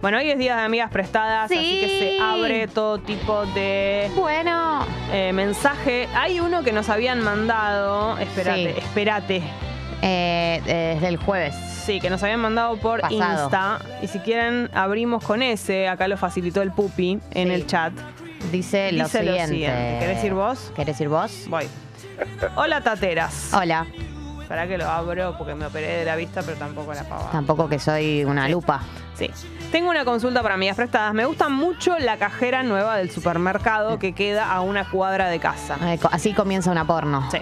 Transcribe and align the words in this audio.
Bueno, 0.00 0.18
hoy 0.18 0.30
es 0.30 0.38
Día 0.38 0.56
de 0.56 0.62
Amigas 0.62 0.90
Prestadas, 0.92 1.46
así 1.46 1.56
Sí. 1.56 1.80
que 1.80 1.88
se 1.98 2.22
abre 2.22 2.68
todo 2.68 2.98
tipo 2.98 3.44
de 3.46 4.08
Bueno, 4.14 4.86
eh, 5.12 5.32
mensaje. 5.32 6.08
Hay 6.14 6.38
uno 6.38 6.62
que 6.62 6.70
nos 6.72 6.88
habían 6.88 7.20
mandado, 7.22 8.16
espérate, 8.18 8.74
Sí. 8.74 8.78
espérate. 8.78 9.42
eh, 10.00 10.60
desde 10.94 11.08
el 11.08 11.16
jueves. 11.16 11.56
Sí, 11.84 11.98
que 12.00 12.08
nos 12.08 12.22
habían 12.22 12.38
mandado 12.38 12.76
por 12.76 13.00
Pasado. 13.00 13.42
Insta. 13.44 13.78
Y 14.00 14.06
si 14.06 14.20
quieren, 14.20 14.70
abrimos 14.72 15.24
con 15.24 15.42
ese. 15.42 15.88
Acá 15.88 16.06
lo 16.06 16.16
facilitó 16.16 16.62
el 16.62 16.70
pupi 16.70 17.18
en 17.32 17.48
Sí. 17.48 17.54
el 17.54 17.66
chat. 17.66 17.92
Dice, 18.52 18.92
lo, 18.92 19.04
Dice 19.06 19.24
lo 19.24 19.32
siguiente. 19.32 19.48
siguiente. 19.54 19.96
¿Querés 19.98 20.22
ir 20.22 20.34
vos? 20.34 20.72
¿Querés 20.76 21.00
ir 21.00 21.08
vos? 21.08 21.46
Voy. 21.48 21.66
Hola, 22.54 22.80
tateras. 22.80 23.50
Hola. 23.52 23.86
Para 24.48 24.66
que 24.66 24.78
lo 24.78 24.88
abro 24.88 25.34
porque 25.36 25.54
me 25.54 25.66
operé 25.66 25.98
de 25.98 26.04
la 26.06 26.16
vista, 26.16 26.42
pero 26.42 26.56
tampoco 26.56 26.94
la 26.94 27.04
pava. 27.04 27.30
Tampoco 27.30 27.68
que 27.68 27.78
soy 27.78 28.24
una 28.24 28.48
lupa. 28.48 28.80
Sí. 29.14 29.30
Tengo 29.70 29.90
una 29.90 30.04
consulta 30.06 30.40
para 30.42 30.54
amigas 30.54 30.76
prestadas. 30.76 31.12
Me 31.12 31.26
gusta 31.26 31.48
mucho 31.50 31.98
la 31.98 32.16
cajera 32.16 32.62
nueva 32.62 32.96
del 32.96 33.10
supermercado 33.10 33.98
que 33.98 34.14
queda 34.14 34.50
a 34.50 34.62
una 34.62 34.88
cuadra 34.88 35.28
de 35.28 35.38
casa. 35.38 35.76
Así 36.10 36.32
comienza 36.32 36.70
una 36.70 36.86
porno. 36.86 37.28
Sí. 37.30 37.38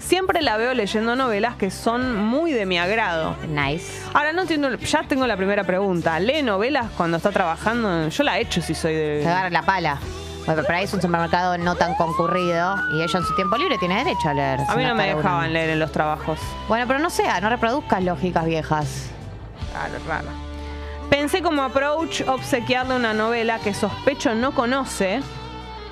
Siempre 0.00 0.42
la 0.42 0.56
veo 0.56 0.74
leyendo 0.74 1.14
novelas 1.14 1.54
que 1.54 1.70
son 1.70 2.16
muy 2.16 2.50
de 2.52 2.66
mi 2.66 2.78
agrado. 2.78 3.36
Nice. 3.48 4.02
Ahora 4.12 4.32
no 4.32 4.42
entiendo, 4.42 4.74
ya 4.74 5.04
tengo 5.04 5.26
la 5.28 5.36
primera 5.36 5.62
pregunta. 5.62 6.18
¿Lee 6.18 6.42
novelas 6.42 6.86
cuando 6.96 7.18
está 7.18 7.30
trabajando? 7.30 8.08
Yo 8.08 8.24
la 8.24 8.38
he 8.38 8.42
hecho 8.42 8.60
si 8.60 8.74
soy 8.74 8.94
Te 8.94 8.98
de. 8.98 9.28
agarra 9.28 9.50
la 9.50 9.62
pala. 9.62 9.98
Bueno, 10.46 10.62
pero 10.66 10.78
ahí 10.78 10.84
es 10.84 10.94
un 10.94 11.02
supermercado 11.02 11.58
no 11.58 11.74
tan 11.74 11.94
concurrido 11.94 12.74
y 12.92 13.02
ella 13.02 13.18
en 13.18 13.24
su 13.24 13.34
tiempo 13.34 13.56
libre 13.56 13.78
tiene 13.78 14.04
derecho 14.04 14.28
a 14.28 14.34
leer. 14.34 14.60
A 14.68 14.74
mí 14.74 14.84
no 14.84 14.94
me 14.94 15.14
dejaban 15.14 15.52
leer 15.52 15.70
en 15.70 15.78
los 15.78 15.92
trabajos. 15.92 16.38
Bueno, 16.68 16.86
pero 16.86 16.98
no 16.98 17.10
sea, 17.10 17.40
no 17.40 17.48
reproduzcas 17.50 18.02
lógicas 18.02 18.44
viejas. 18.44 19.10
Raro, 19.74 19.94
raro. 20.06 20.28
Pensé 21.08 21.42
como 21.42 21.62
approach 21.62 22.22
obsequiarle 22.26 22.94
una 22.94 23.12
novela 23.12 23.58
que 23.58 23.74
sospecho 23.74 24.34
no 24.34 24.52
conoce 24.52 25.20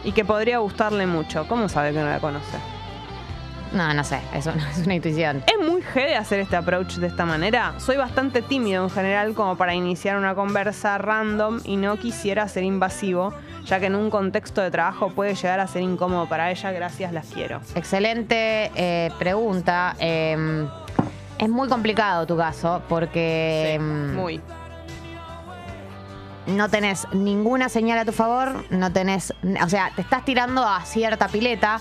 y 0.04 0.12
que 0.12 0.24
podría 0.24 0.58
gustarle 0.58 1.06
mucho. 1.06 1.46
¿Cómo 1.48 1.68
sabe 1.68 1.92
que 1.92 1.98
no 1.98 2.08
la 2.08 2.20
conoce? 2.20 2.58
No, 3.72 3.92
no 3.92 4.02
sé, 4.04 4.18
es 4.34 4.46
una, 4.46 4.70
es 4.76 4.78
una 4.84 4.94
intuición. 4.94 5.42
¿Es 5.46 5.66
muy 5.66 5.82
G 5.82 5.94
de 5.94 6.16
hacer 6.16 6.40
este 6.40 6.56
approach 6.56 6.94
de 6.96 7.06
esta 7.06 7.24
manera? 7.26 7.74
Soy 7.78 7.96
bastante 7.96 8.42
tímido 8.42 8.84
en 8.84 8.90
general 8.90 9.34
como 9.34 9.56
para 9.56 9.74
iniciar 9.74 10.16
una 10.16 10.34
conversa 10.34 10.96
random 10.98 11.60
y 11.64 11.76
no 11.76 11.96
quisiera 11.98 12.48
ser 12.48 12.64
invasivo, 12.64 13.34
ya 13.66 13.78
que 13.80 13.86
en 13.86 13.94
un 13.94 14.08
contexto 14.10 14.60
de 14.62 14.70
trabajo 14.70 15.10
puede 15.10 15.34
llegar 15.34 15.60
a 15.60 15.66
ser 15.66 15.82
incómodo 15.82 16.26
para 16.26 16.50
ella. 16.50 16.70
Gracias, 16.72 17.12
las 17.12 17.26
quiero. 17.26 17.60
Excelente 17.74 18.70
eh, 18.74 19.10
pregunta. 19.18 19.94
Eh, 19.98 20.66
es 21.38 21.48
muy 21.48 21.68
complicado 21.68 22.26
tu 22.26 22.36
caso 22.36 22.82
porque 22.88 23.74
Sí, 23.74 23.78
mm, 23.78 24.14
muy. 24.16 24.40
no 26.46 26.68
tenés 26.70 27.06
ninguna 27.12 27.68
señal 27.68 27.98
a 27.98 28.04
tu 28.04 28.12
favor, 28.12 28.64
no 28.70 28.90
tenés, 28.92 29.32
o 29.62 29.68
sea, 29.68 29.90
te 29.94 30.00
estás 30.02 30.24
tirando 30.24 30.66
a 30.66 30.82
cierta 30.84 31.28
pileta. 31.28 31.80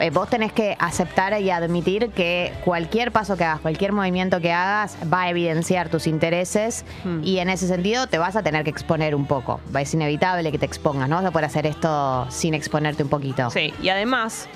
Eh, 0.00 0.10
vos 0.10 0.28
tenés 0.28 0.52
que 0.52 0.76
aceptar 0.80 1.40
y 1.40 1.50
admitir 1.50 2.10
que 2.10 2.52
cualquier 2.64 3.12
paso 3.12 3.36
que 3.36 3.44
hagas, 3.44 3.60
cualquier 3.60 3.92
movimiento 3.92 4.40
que 4.40 4.52
hagas 4.52 4.96
va 5.12 5.22
a 5.22 5.30
evidenciar 5.30 5.88
tus 5.88 6.06
intereses 6.08 6.84
Hmm. 7.04 7.20
y 7.22 7.38
en 7.38 7.48
ese 7.48 7.68
sentido 7.68 8.06
te 8.08 8.18
vas 8.18 8.34
a 8.34 8.42
tener 8.42 8.64
que 8.64 8.70
exponer 8.70 9.14
un 9.14 9.26
poco. 9.26 9.60
Es 9.78 9.94
inevitable 9.94 10.50
que 10.50 10.58
te 10.58 10.66
expongas, 10.66 11.08
no 11.08 11.16
vas 11.16 11.24
a 11.24 11.30
poder 11.30 11.44
hacer 11.46 11.66
esto 11.66 12.26
sin 12.30 12.54
exponerte 12.54 13.04
un 13.04 13.08
poquito. 13.08 13.50
Sí, 13.50 13.72
y 13.82 13.88
además 13.88 14.48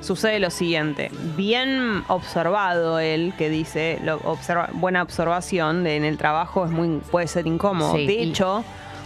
sucede 0.00 0.38
lo 0.38 0.50
siguiente. 0.50 1.10
Bien 1.36 2.04
observado 2.08 2.98
él, 3.00 3.34
que 3.36 3.48
dice, 3.48 3.98
lo 4.04 4.18
observa- 4.22 4.68
buena 4.74 5.02
observación, 5.02 5.82
de 5.82 5.96
en 5.96 6.04
el 6.04 6.18
trabajo 6.18 6.64
es 6.66 6.70
muy, 6.70 7.00
puede 7.10 7.26
ser 7.26 7.46
incómodo. 7.48 7.96
Sí, 7.96 8.06
de 8.06 8.12
y- 8.14 8.30
hecho, 8.30 8.62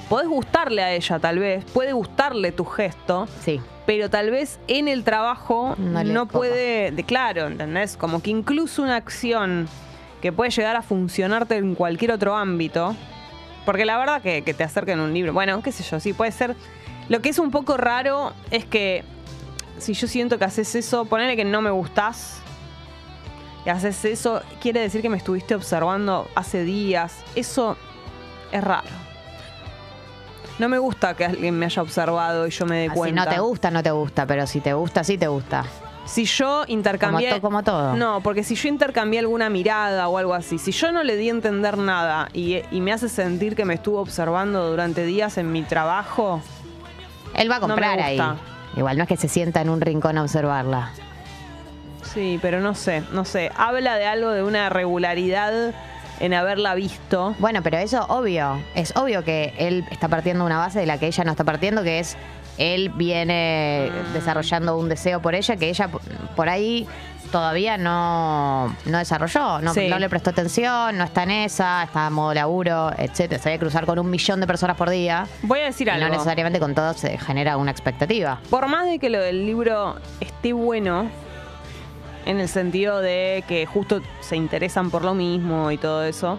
podés 0.09 0.29
gustarle 0.29 0.83
a 0.83 0.93
ella 0.95 1.19
tal 1.19 1.39
vez, 1.39 1.65
puede 1.67 1.93
gustarle 1.93 2.53
tu 2.53 2.65
gesto, 2.65 3.27
Sí. 3.41 3.61
pero 3.87 4.09
tal 4.11 4.31
vez 4.31 4.59
en 4.69 4.89
el 4.89 5.05
trabajo 5.05 5.75
No 5.79 6.27
puede, 6.27 6.91
de, 6.93 7.05
claro, 7.05 7.47
¿entendés? 7.47 7.97
Como 7.97 8.23
que 8.23 8.31
incluso 8.31 8.83
una 8.83 8.97
acción 8.97 9.69
que 10.23 10.33
puede 10.33 10.51
llegar 10.51 10.77
a 10.77 10.83
funcionarte 10.83 11.57
en 11.57 11.75
cualquier 11.75 12.13
otro 12.13 12.35
ámbito, 12.37 12.97
porque 13.65 13.85
la 13.85 13.99
verdad 13.99 14.23
que, 14.23 14.43
que 14.43 14.55
te 14.55 14.65
acerquen 14.65 14.99
un 15.01 15.13
libro, 15.13 15.33
bueno, 15.33 15.63
qué 15.63 15.73
sé 15.73 15.85
yo, 15.85 16.01
sí 16.01 16.13
puede 16.13 16.33
ser. 16.33 16.57
Lo 17.09 17.21
que 17.23 17.29
es 17.29 17.39
un 17.39 17.51
poco 17.51 17.77
raro 17.77 18.33
es 18.51 18.65
que 18.65 19.05
si 19.79 19.95
yo 19.95 20.07
siento 20.09 20.39
que 20.39 20.45
haces 20.45 20.75
eso, 20.75 21.05
ponele 21.05 21.37
que 21.37 21.45
no 21.45 21.61
me 21.63 21.71
gustás 21.71 22.41
y 23.65 23.69
haces 23.71 24.05
eso, 24.05 24.43
quiere 24.61 24.81
decir 24.81 25.03
que 25.03 25.09
me 25.09 25.17
estuviste 25.19 25.55
observando 25.55 26.29
hace 26.35 26.65
días. 26.65 27.23
Eso 27.35 27.77
es 28.53 28.65
raro. 28.65 28.89
No 30.59 30.69
me 30.69 30.79
gusta 30.79 31.15
que 31.15 31.25
alguien 31.25 31.57
me 31.59 31.67
haya 31.67 31.83
observado 31.83 32.47
y 32.47 32.51
yo 32.51 32.67
me 32.67 32.77
dé 32.79 32.87
Ah, 32.87 32.93
Si 32.93 32.99
cuenta. 32.99 33.25
no 33.25 33.31
te 33.31 33.39
gusta, 33.39 33.71
no 33.71 33.83
te 33.83 33.91
gusta, 33.91 34.27
pero 34.27 34.47
si 34.47 34.61
te 34.61 34.73
gusta, 34.73 35.05
sí 35.05 35.17
te 35.17 35.29
gusta. 35.29 35.65
Si 36.05 36.25
yo 36.25 36.65
intercambié. 36.67 37.29
Como 37.29 37.37
to- 37.41 37.43
como 37.43 37.63
todo. 37.63 37.95
No, 37.97 38.21
porque 38.23 38.43
si 38.43 38.55
yo 38.55 38.69
intercambié 38.69 39.21
alguna 39.21 39.51
mirada 39.51 40.09
o 40.09 40.17
algo 40.19 40.35
así, 40.35 40.59
si 40.59 40.73
yo 40.73 40.91
no 40.91 41.03
le 41.03 41.17
di 41.17 41.29
a 41.29 41.33
entender 41.33 41.77
nada 41.79 42.29
y, 42.33 42.63
y 42.71 42.81
me 42.81 42.93
hace 42.93 43.09
sentir 43.09 43.55
que 43.55 43.65
me 43.67 43.75
estuvo 43.75 44.01
observando 44.01 44.71
durante 44.71 45.05
días 45.05 45.37
en 45.39 45.53
mi 45.53 45.63
trabajo, 45.63 46.41
Él 47.35 47.51
va 47.51 47.57
a 47.57 47.61
No 47.61 47.69
me 47.69 47.75
comprar 47.75 48.01
ahí. 48.01 48.17
gusta. 48.17 48.37
Igual 48.77 48.97
no 48.97 49.03
es 49.05 49.09
que 49.09 49.17
se 49.17 49.29
sienta 49.29 49.61
en 49.61 49.69
un 49.69 49.81
rincón 49.81 50.17
a 50.19 50.23
observarla. 50.23 50.91
sí, 52.03 52.39
pero 52.41 52.61
no 52.61 52.75
sé, 52.75 53.03
no 53.13 53.25
sé. 53.25 53.53
Habla 53.57 53.97
de 53.97 54.07
algo 54.07 54.31
de 54.31 54.43
una 54.43 54.71
regularidad 54.71 55.75
en 56.21 56.35
haberla 56.35 56.75
visto. 56.75 57.35
Bueno, 57.39 57.63
pero 57.63 57.79
eso 57.79 58.05
obvio. 58.09 58.61
Es 58.75 58.95
obvio 58.97 59.25
que 59.25 59.55
él 59.59 59.85
está 59.91 60.09
partiendo 60.09 60.45
una 60.45 60.59
base 60.59 60.81
de 60.81 60.87
la 60.87 60.99
que 60.99 61.07
ella 61.07 61.25
no 61.25 61.31
está 61.33 61.45
partiendo, 61.45 61.83
que 61.83 61.99
es 62.01 62.17
él 62.59 62.91
viene 62.91 63.89
Mm. 63.91 64.13
desarrollando 64.15 64.77
un 64.77 64.89
deseo 64.89 65.21
por 65.23 65.35
ella 65.37 65.57
que 65.57 65.69
ella 65.69 65.89
por 66.35 66.49
ahí 66.49 66.89
todavía 67.31 67.77
no, 67.79 68.75
no 68.87 68.99
desarrolló, 68.99 69.61
no, 69.61 69.75
Sí. 69.75 69.87
no 69.89 69.99
le 69.99 70.09
prestó 70.09 70.31
atención, 70.31 70.97
no 70.97 71.05
está 71.05 71.23
en 71.25 71.31
esa, 71.31 71.83
está 71.85 72.07
a 72.07 72.11
modo 72.11 72.33
laburo, 72.35 72.91
etcétera. 72.97 73.41
Se 73.41 73.51
debe 73.51 73.61
cruzar 73.61 73.85
con 73.87 73.99
un 73.99 74.11
millón 74.11 74.41
de 74.41 74.47
personas 74.47 74.77
por 74.77 74.89
día. 74.91 75.27
Voy 75.43 75.61
a 75.61 75.65
decir 75.65 75.87
Y 75.87 75.91
algo. 75.91 76.07
no 76.07 76.13
necesariamente 76.13 76.59
con 76.59 76.75
todo 76.75 76.95
se 76.95 77.17
genera 77.19 77.57
una 77.59 77.71
expectativa. 77.71 78.41
Por 78.51 78.67
más 78.67 78.87
de 78.87 78.99
que 78.99 79.11
lo 79.11 79.21
del 79.21 79.45
libro 79.47 79.97
esté 80.21 80.53
bueno, 80.55 81.11
en 82.29 82.39
el 82.39 82.49
sentido 82.49 83.01
de 83.01 83.43
que 83.49 83.67
justo 83.67 84.01
se 84.21 84.37
interesan 84.37 84.91
por 84.91 85.03
lo 85.05 85.15
mismo 85.15 85.71
y 85.73 85.79
todo 85.79 86.05
eso, 86.05 86.39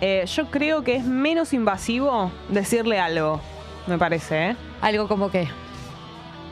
eh, 0.00 0.24
yo 0.26 0.46
creo 0.50 0.82
que 0.84 0.96
es 0.96 1.04
menos 1.04 1.52
invasivo 1.52 2.30
decirle 2.48 2.98
algo, 2.98 3.40
me 3.86 3.98
parece, 3.98 4.50
¿eh? 4.50 4.56
Algo 4.80 5.08
como 5.08 5.30
que. 5.30 5.48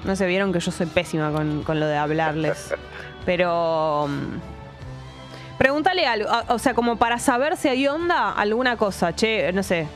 No 0.04 0.14
se 0.14 0.26
vieron 0.26 0.52
que 0.52 0.60
yo 0.60 0.70
soy 0.70 0.86
pésima 0.86 1.32
con, 1.32 1.62
con 1.62 1.80
lo 1.80 1.86
de 1.86 1.96
hablarles. 1.96 2.74
Pero. 3.24 4.06
mm, 4.08 5.58
Pregúntale 5.58 6.06
algo. 6.06 6.28
o- 6.30 6.54
O 6.54 6.58
sea, 6.58 6.74
como 6.74 6.96
para 6.96 7.18
saber 7.18 7.56
si 7.56 7.68
hay 7.68 7.86
onda, 7.88 8.32
alguna 8.32 8.76
cosa. 8.76 9.14
Che, 9.14 9.52
no 9.52 9.62
sé. 9.62 9.86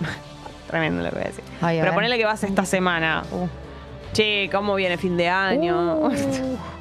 Tremendo 0.68 1.02
lo 1.02 1.08
que 1.10 1.14
voy 1.16 1.24
a 1.24 1.28
decir. 1.28 1.44
Ay, 1.60 1.78
a 1.78 1.80
Pero 1.80 1.92
ver. 1.92 1.94
ponele 1.94 2.18
que 2.18 2.24
vas 2.24 2.42
esta 2.44 2.64
semana. 2.64 3.24
Uh. 3.32 3.48
Che, 4.12 4.48
¿cómo 4.52 4.74
viene 4.74 4.96
fin 4.96 5.16
de 5.16 5.28
año? 5.28 6.08
Ventas. 6.08 6.42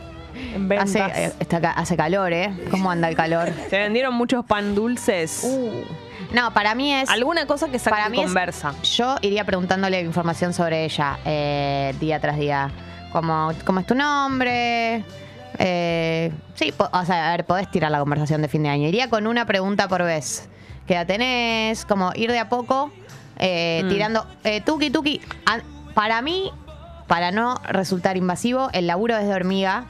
Hace, 0.79 0.99
eh, 0.99 1.31
está 1.39 1.59
ca- 1.61 1.71
hace 1.71 1.95
calor, 1.97 2.33
¿eh? 2.33 2.51
¿Cómo 2.71 2.89
anda 2.91 3.09
el 3.09 3.15
calor? 3.15 3.51
Se 3.69 3.77
vendieron 3.79 4.13
muchos 4.13 4.45
pan 4.45 4.75
dulces. 4.75 5.41
Uh. 5.43 5.83
No, 6.33 6.53
para 6.53 6.75
mí 6.75 6.93
es. 6.93 7.09
Alguna 7.09 7.45
cosa 7.47 7.67
que 7.69 7.79
para 7.79 7.97
saque 8.05 8.09
mí 8.11 8.19
es- 8.19 8.25
conversa. 8.25 8.73
Yo 8.83 9.15
iría 9.21 9.45
preguntándole 9.45 10.01
información 10.01 10.53
sobre 10.53 10.83
ella 10.85 11.19
eh, 11.25 11.93
día 11.99 12.19
tras 12.19 12.37
día. 12.37 12.69
Como, 13.11 13.51
¿Cómo 13.65 13.79
es 13.79 13.87
tu 13.87 13.95
nombre? 13.95 15.03
Eh, 15.59 16.31
sí, 16.55 16.71
po- 16.71 16.89
o 16.91 17.05
sea, 17.05 17.29
a 17.29 17.31
ver, 17.31 17.45
podés 17.45 17.69
tirar 17.71 17.89
la 17.91 17.99
conversación 17.99 18.41
de 18.41 18.47
fin 18.47 18.63
de 18.63 18.69
año. 18.69 18.87
Iría 18.87 19.09
con 19.09 19.25
una 19.27 19.45
pregunta 19.45 19.87
por 19.87 20.03
vez. 20.03 20.49
¿Qué 20.85 20.93
edad 20.93 21.07
tenés? 21.07 21.85
Como 21.85 22.11
ir 22.15 22.31
de 22.31 22.39
a 22.39 22.49
poco 22.49 22.91
eh, 23.39 23.81
Mm. 23.85 23.89
tirando. 23.89 24.27
Eh, 24.43 24.61
tuki, 24.61 24.89
tuki. 24.89 25.21
An- 25.45 25.63
Para 25.93 26.21
mí, 26.21 26.51
para 27.07 27.31
no 27.31 27.55
resultar 27.69 28.17
invasivo, 28.17 28.69
el 28.73 28.85
laburo 28.87 29.15
es 29.17 29.25
de 29.27 29.33
hormiga. 29.33 29.85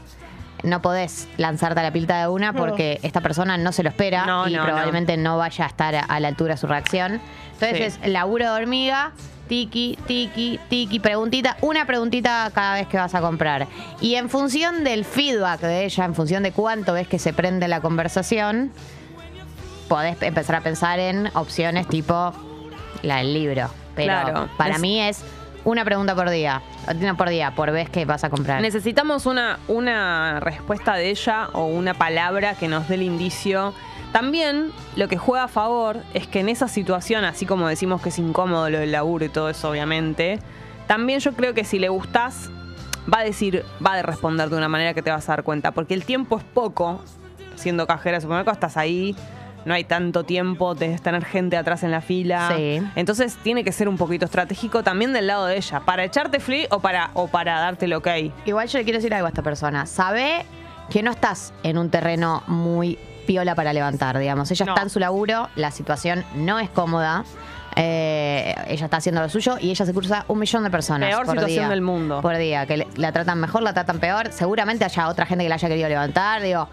No 0.64 0.82
podés 0.82 1.28
lanzarte 1.38 1.80
a 1.80 1.84
la 1.84 1.92
pilta 1.94 2.20
de 2.20 2.28
una 2.28 2.52
porque 2.54 3.00
esta 3.04 3.22
persona 3.22 3.58
no 3.58 3.72
se 3.72 3.84
lo 3.84 3.90
espera 3.90 4.26
No, 4.26 4.48
y 4.48 4.54
no, 4.56 4.64
probablemente 4.64 5.16
no 5.18 5.38
vaya 5.38 5.66
a 5.66 5.68
estar 5.68 5.96
a- 5.96 6.02
a 6.02 6.20
la 6.20 6.28
altura 6.30 6.56
de 6.56 6.58
su 6.58 6.68
reacción. 6.68 7.22
Entonces 7.54 7.94
Sí. 7.94 8.00
es 8.04 8.12
laburo 8.12 8.46
de 8.46 8.52
hormiga, 8.62 9.12
tiki, 9.48 9.98
tiki, 10.08 10.60
tiki, 10.68 11.00
preguntita, 11.00 11.58
una 11.62 11.86
preguntita 11.86 12.52
cada 12.54 12.74
vez 12.74 12.88
que 12.88 12.98
vas 12.98 13.14
a 13.16 13.22
comprar. 13.22 13.68
Y 14.02 14.16
en 14.16 14.30
función 14.30 14.84
del 14.84 15.06
feedback 15.06 15.62
de 15.62 15.86
ella, 15.86 16.06
en 16.06 16.16
función 16.16 16.44
de 16.44 16.52
cuánto 16.52 16.94
ves 16.94 17.08
que 17.08 17.20
se 17.20 17.34
prende 17.34 17.68
la 17.68 17.80
conversación, 17.80 18.72
podés 19.88 20.22
empezar 20.22 20.56
a 20.56 20.62
pensar 20.62 21.00
en 21.00 21.30
opciones 21.36 21.88
tipo 21.88 22.34
la 23.04 23.18
del 23.18 23.34
libro. 23.34 23.70
Pero 23.96 24.08
Claro, 24.08 24.50
para 24.58 24.76
es- 24.76 24.82
mí 24.82 25.00
es 25.00 25.22
una 25.64 25.86
pregunta 25.86 26.14
por 26.16 26.30
día, 26.30 26.62
una 26.96 27.16
por 27.16 27.30
día, 27.30 27.52
por 27.52 27.72
vez 27.72 27.90
que 27.90 28.06
vas 28.06 28.24
a 28.24 28.30
comprar. 28.30 28.62
Necesitamos 28.62 29.26
una, 29.26 29.60
una 29.68 30.40
respuesta 30.40 30.96
de 30.96 31.10
ella 31.10 31.50
o 31.54 31.66
una 31.66 31.94
palabra 31.94 32.56
que 32.56 32.68
nos 32.68 32.88
dé 32.88 32.96
el 32.96 33.04
indicio 33.04 33.74
También 34.12 34.72
lo 34.96 35.08
que 35.08 35.18
juega 35.18 35.44
a 35.44 35.48
favor 35.48 35.98
es 36.14 36.28
que 36.28 36.40
en 36.40 36.50
esa 36.50 36.68
situación, 36.68 37.24
así 37.26 37.46
como 37.46 37.68
decimos 37.68 38.02
que 38.02 38.10
es 38.10 38.20
incómodo 38.20 38.70
lo 38.70 38.80
del 38.80 38.92
laburo 38.92 39.26
y 39.26 39.30
todo 39.30 39.50
eso, 39.50 39.70
obviamente, 39.70 40.40
también 40.88 41.20
yo 41.20 41.34
creo 41.34 41.54
que 41.54 41.64
si 41.64 41.78
le 41.78 41.90
gustás, 41.90 42.50
va 43.14 43.20
a 43.20 43.24
decir, 43.24 43.64
va 43.86 43.94
a 43.94 44.02
responder 44.02 44.50
de 44.50 44.56
una 44.56 44.70
manera 44.70 44.94
que 44.94 45.02
te 45.02 45.12
vas 45.12 45.28
a 45.30 45.34
dar 45.34 45.44
cuenta, 45.44 45.72
porque 45.72 45.94
el 45.94 46.06
tiempo 46.06 46.38
es 46.38 46.44
poco, 46.44 47.02
siendo 47.56 47.86
cajera 47.86 48.18
de 48.18 48.22
supermercado, 48.22 48.54
estás 48.54 48.78
ahí, 48.78 49.16
no 49.68 49.74
hay 49.74 49.84
tanto 49.84 50.24
tiempo, 50.24 50.74
de 50.74 50.98
tener 50.98 51.24
gente 51.26 51.58
atrás 51.58 51.84
en 51.84 51.92
la 51.92 52.02
fila. 52.02 52.54
Sí. 52.56 52.82
Entonces 52.96 53.36
tiene 53.44 53.64
que 53.64 53.72
ser 53.72 53.88
un 53.90 53.98
poquito 53.98 54.26
estratégico 54.26 54.82
también 54.82 55.14
del 55.14 55.28
lado 55.28 55.46
de 55.46 55.58
ella, 55.58 55.82
para 55.82 56.04
echarte 56.04 56.40
free 56.40 56.66
o 56.72 56.80
para, 56.80 57.12
o 57.14 57.28
para 57.28 57.60
darte 57.60 57.86
el 57.86 57.94
ok. 57.94 58.08
Igual 58.46 58.68
yo 58.68 58.80
le 58.80 58.84
quiero 58.86 58.98
decir 58.98 59.14
algo 59.14 59.26
a 59.28 59.30
esta 59.30 59.44
persona. 59.44 59.86
Sabe 59.86 60.46
que 60.90 61.04
no 61.04 61.12
estás 61.12 61.54
en 61.64 61.78
un 61.78 61.90
terreno 61.90 62.44
muy 62.48 62.98
piola 63.28 63.56
para 63.56 63.74
levantar, 63.74 64.18
digamos. 64.18 64.50
Ella 64.52 64.66
No. 64.66 64.72
está 64.72 64.84
en 64.84 64.90
su 64.90 65.00
laburo, 65.00 65.50
la 65.56 65.70
situación 65.72 66.24
no 66.36 66.58
es 66.60 66.70
cómoda. 66.70 67.26
eh, 67.80 68.56
ella 68.70 68.86
está 68.86 68.98
haciendo 68.98 69.22
lo 69.22 69.30
suyo 69.30 69.58
y 69.62 69.70
ella 69.70 69.86
se 69.86 69.94
cruza 69.94 70.26
un 70.30 70.40
millón 70.40 70.64
de 70.64 70.72
personas. 70.72 71.10
Peor 71.10 71.26
por 71.26 71.36
situación 71.36 71.66
día, 71.66 71.70
del 71.70 71.82
mundo. 71.82 72.22
Por 72.24 72.36
día, 72.38 72.66
que 72.66 72.78
le- 72.78 72.88
la 72.96 73.12
tratan 73.12 73.40
mejor, 73.40 73.62
la 73.62 73.72
tratan 73.74 74.00
peor. 74.00 74.32
Seguramente 74.32 74.84
haya 74.84 75.08
otra 75.08 75.28
gente 75.28 75.44
que 75.44 75.50
la 75.50 75.56
haya 75.56 75.68
querido 75.68 75.88
levantar. 75.88 76.42
Digo, 76.42 76.70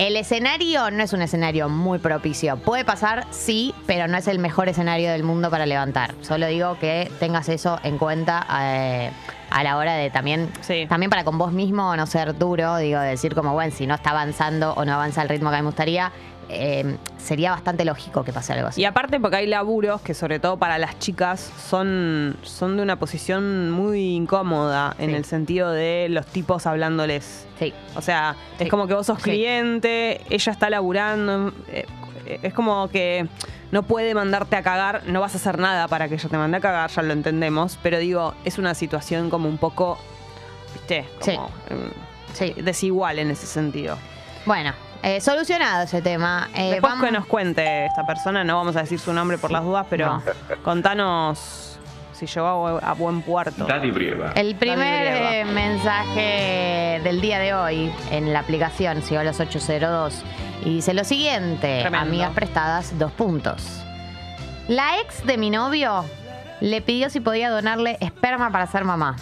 el 0.00 0.16
escenario 0.16 0.90
no 0.90 1.02
es 1.02 1.12
un 1.12 1.20
escenario 1.20 1.68
muy 1.68 1.98
propicio. 1.98 2.56
Puede 2.56 2.86
pasar, 2.86 3.26
sí, 3.30 3.74
pero 3.86 4.08
no 4.08 4.16
es 4.16 4.28
el 4.28 4.38
mejor 4.38 4.70
escenario 4.70 5.12
del 5.12 5.22
mundo 5.24 5.50
para 5.50 5.66
levantar. 5.66 6.14
Solo 6.22 6.46
digo 6.46 6.78
que 6.80 7.10
tengas 7.20 7.50
eso 7.50 7.78
en 7.82 7.98
cuenta 7.98 8.46
eh, 8.62 9.10
a 9.50 9.62
la 9.62 9.76
hora 9.76 9.92
de 9.96 10.08
también, 10.08 10.48
Sí. 10.62 10.86
también 10.88 11.10
para 11.10 11.22
con 11.24 11.36
vos 11.36 11.52
mismo 11.52 11.94
no 11.96 12.06
ser 12.06 12.38
duro, 12.38 12.78
digo, 12.78 12.98
decir 12.98 13.34
como, 13.34 13.52
bueno, 13.52 13.74
si 13.76 13.86
no 13.86 13.94
está 13.94 14.10
avanzando 14.10 14.72
o 14.72 14.86
no 14.86 14.94
avanza 14.94 15.20
al 15.20 15.28
ritmo 15.28 15.50
que 15.50 15.56
a 15.56 15.58
mí 15.58 15.64
me 15.64 15.68
gustaría, 15.68 16.12
eh, 16.52 16.96
sería 17.18 17.52
bastante 17.52 17.84
lógico 17.84 18.24
que 18.24 18.32
pase 18.32 18.52
algo 18.52 18.68
así. 18.68 18.80
Y 18.80 18.84
aparte 18.84 19.20
porque 19.20 19.36
hay 19.36 19.46
laburos 19.46 20.00
que 20.00 20.14
sobre 20.14 20.40
todo 20.40 20.56
para 20.58 20.78
las 20.78 20.98
chicas 20.98 21.52
son, 21.68 22.36
son 22.42 22.76
de 22.76 22.82
una 22.82 22.96
posición 22.96 23.70
muy 23.70 24.14
incómoda 24.16 24.94
en 24.98 25.10
Sí. 25.10 25.16
el 25.16 25.24
sentido 25.24 25.70
de 25.70 26.08
los 26.10 26.26
tipos 26.26 26.66
hablándoles. 26.66 27.46
Sí. 27.58 27.72
O 27.94 28.02
sea, 28.02 28.34
Sí. 28.58 28.64
es 28.64 28.70
como 28.70 28.86
que 28.86 28.94
vos 28.94 29.06
sos 29.06 29.18
cliente, 29.18 30.20
ella 30.28 30.52
está 30.52 30.70
laburando, 30.70 31.52
eh, 31.68 31.86
eh, 32.26 32.40
es 32.42 32.52
como 32.54 32.88
que 32.88 33.26
no 33.70 33.84
puede 33.84 34.14
mandarte 34.14 34.56
a 34.56 34.62
cagar, 34.62 35.02
no 35.06 35.20
vas 35.20 35.34
a 35.34 35.36
hacer 35.36 35.58
nada 35.58 35.86
para 35.86 36.08
que 36.08 36.14
ella 36.16 36.28
te 36.28 36.36
mande 36.36 36.56
a 36.56 36.60
cagar, 36.60 36.90
ya 36.90 37.02
lo 37.02 37.12
entendemos, 37.12 37.78
pero 37.82 37.98
digo, 37.98 38.34
es 38.44 38.58
una 38.58 38.74
situación 38.74 39.30
como 39.30 39.48
un 39.48 39.58
poco, 39.58 39.98
viste, 40.74 41.06
como 41.24 41.50
Sí. 42.32 42.54
desigual 42.62 43.18
en 43.20 43.30
ese 43.30 43.46
sentido. 43.46 43.96
Bueno, 44.46 44.72
eh, 45.02 45.20
solucionado 45.20 45.84
ese 45.84 46.02
tema. 46.02 46.48
Eh, 46.54 46.70
Después 46.72 46.92
vamos- 46.92 47.06
que 47.06 47.12
nos 47.12 47.26
cuente 47.26 47.86
esta 47.86 48.04
persona, 48.06 48.44
no 48.44 48.56
vamos 48.56 48.76
a 48.76 48.80
decir 48.80 48.98
su 48.98 49.12
nombre 49.12 49.38
por 49.38 49.50
las 49.50 49.64
dudas, 49.64 49.86
pero 49.88 50.06
No. 50.06 50.22
contanos 50.62 51.78
si 52.12 52.26
llegó 52.26 52.46
a, 52.46 52.54
bu- 52.80 52.80
a 52.82 52.92
buen 52.92 53.22
puerto. 53.22 53.64
Dani 53.64 53.90
Brieva. 53.90 54.32
El 54.32 54.54
primer 54.56 55.10
Brieva. 55.10 55.34
eh, 55.36 55.44
mensaje 55.46 57.00
del 57.02 57.20
día 57.20 57.38
de 57.38 57.54
hoy 57.54 57.92
en 58.10 58.32
la 58.32 58.40
aplicación 58.40 59.02
Sigo 59.02 59.20
a 59.20 59.24
los 59.24 59.40
802 59.40 60.22
y 60.64 60.74
dice 60.76 60.92
lo 60.92 61.04
siguiente, 61.04 61.80
Tremendo. 61.80 62.06
amigas 62.06 62.30
prestadas, 62.34 62.98
dos 62.98 63.10
puntos. 63.12 63.82
La 64.68 65.00
ex 65.00 65.24
de 65.26 65.38
mi 65.38 65.48
novio 65.50 66.04
le 66.60 66.82
pidió 66.82 67.08
si 67.08 67.20
podía 67.20 67.48
donarle 67.50 67.96
esperma 68.00 68.50
para 68.52 68.66
ser 68.66 68.84
mamá. 68.84 69.16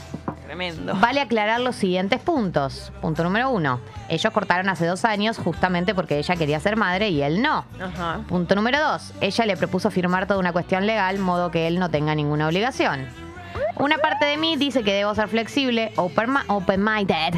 Tremendo. 0.49 0.95
Vale 0.95 1.21
aclarar 1.21 1.61
los 1.61 1.77
siguientes 1.77 2.21
puntos. 2.21 2.91
Punto 3.03 3.23
número 3.23 3.51
uno. 3.51 3.81
Ellos 4.09 4.33
cortaron 4.33 4.71
hace 4.71 4.87
dos 4.87 5.05
años 5.05 5.37
justamente 5.37 5.95
porque 5.95 6.17
ella 6.19 6.37
quería 6.37 6.59
ser 6.59 6.77
madre 6.77 7.11
y 7.11 7.21
él 7.21 7.43
no. 7.43 7.67
Ajá. 7.79 8.21
Punto 8.27 8.55
número 8.55 8.81
dos. 8.81 9.13
Ella 9.21 9.45
le 9.45 9.59
propuso 9.59 9.91
firmar 9.91 10.27
toda 10.27 10.41
una 10.41 10.55
cuestión 10.55 10.87
legal, 10.87 11.19
modo 11.19 11.51
que 11.51 11.67
él 11.67 11.79
no 11.79 11.91
tenga 11.91 12.15
ninguna 12.15 12.47
obligación. 12.49 13.07
Una 13.77 13.99
parte 13.99 14.25
de 14.25 14.39
mí 14.39 14.57
dice 14.57 14.83
que 14.83 14.95
debo 14.95 15.15
ser 15.15 15.29
flexible, 15.29 15.93
open- 15.97 16.39
open-minded. 16.49 17.35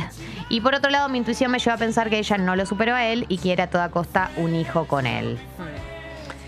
y 0.48 0.60
por 0.60 0.76
otro 0.76 0.88
lado, 0.92 1.08
mi 1.08 1.18
intuición 1.18 1.50
me 1.50 1.58
lleva 1.58 1.74
a 1.74 1.78
pensar 1.78 2.10
que 2.10 2.18
ella 2.18 2.38
no 2.38 2.54
lo 2.54 2.64
superó 2.64 2.94
a 2.94 3.06
él 3.06 3.26
y 3.28 3.38
quiere 3.38 3.64
a 3.64 3.70
toda 3.70 3.88
costa 3.90 4.30
un 4.36 4.54
hijo 4.54 4.86
con 4.86 5.06
él. 5.06 5.36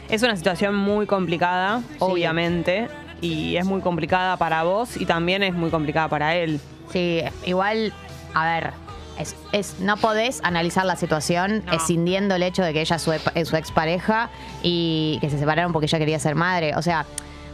Es 0.09 0.23
una 0.23 0.37
situación 0.37 0.76
muy 0.76 1.06
complicada, 1.06 1.81
obviamente, 1.99 2.87
y 3.22 3.56
es 3.56 3.64
muy 3.64 3.80
complicada 3.80 4.36
para 4.36 4.62
vos 4.64 4.96
y 5.00 5.06
también 5.06 5.42
es 5.42 5.54
muy 5.54 5.70
complicada 5.70 6.08
para 6.08 6.36
él. 6.36 6.60
Sí, 6.92 7.22
igual, 7.46 7.94
a 8.34 8.44
ver, 8.44 8.70
es, 9.19 9.34
es- 9.52 9.78
no 9.80 9.96
podés 9.96 10.40
analizar 10.44 10.84
la 10.84 10.96
situación 10.96 11.62
No. 11.64 11.72
escindiendo 11.72 12.34
el 12.34 12.42
hecho 12.42 12.62
de 12.62 12.72
que 12.74 12.80
ella 12.82 12.96
es 12.96 13.02
su, 13.02 13.12
su 13.44 13.56
expareja 13.56 14.28
y 14.62 15.16
que 15.20 15.30
se 15.30 15.38
separaron 15.38 15.72
porque 15.72 15.86
ella 15.86 15.98
quería 15.98 16.19
ser 16.19 16.34
madre. 16.34 16.74
O 16.76 16.82
sea, 16.82 17.06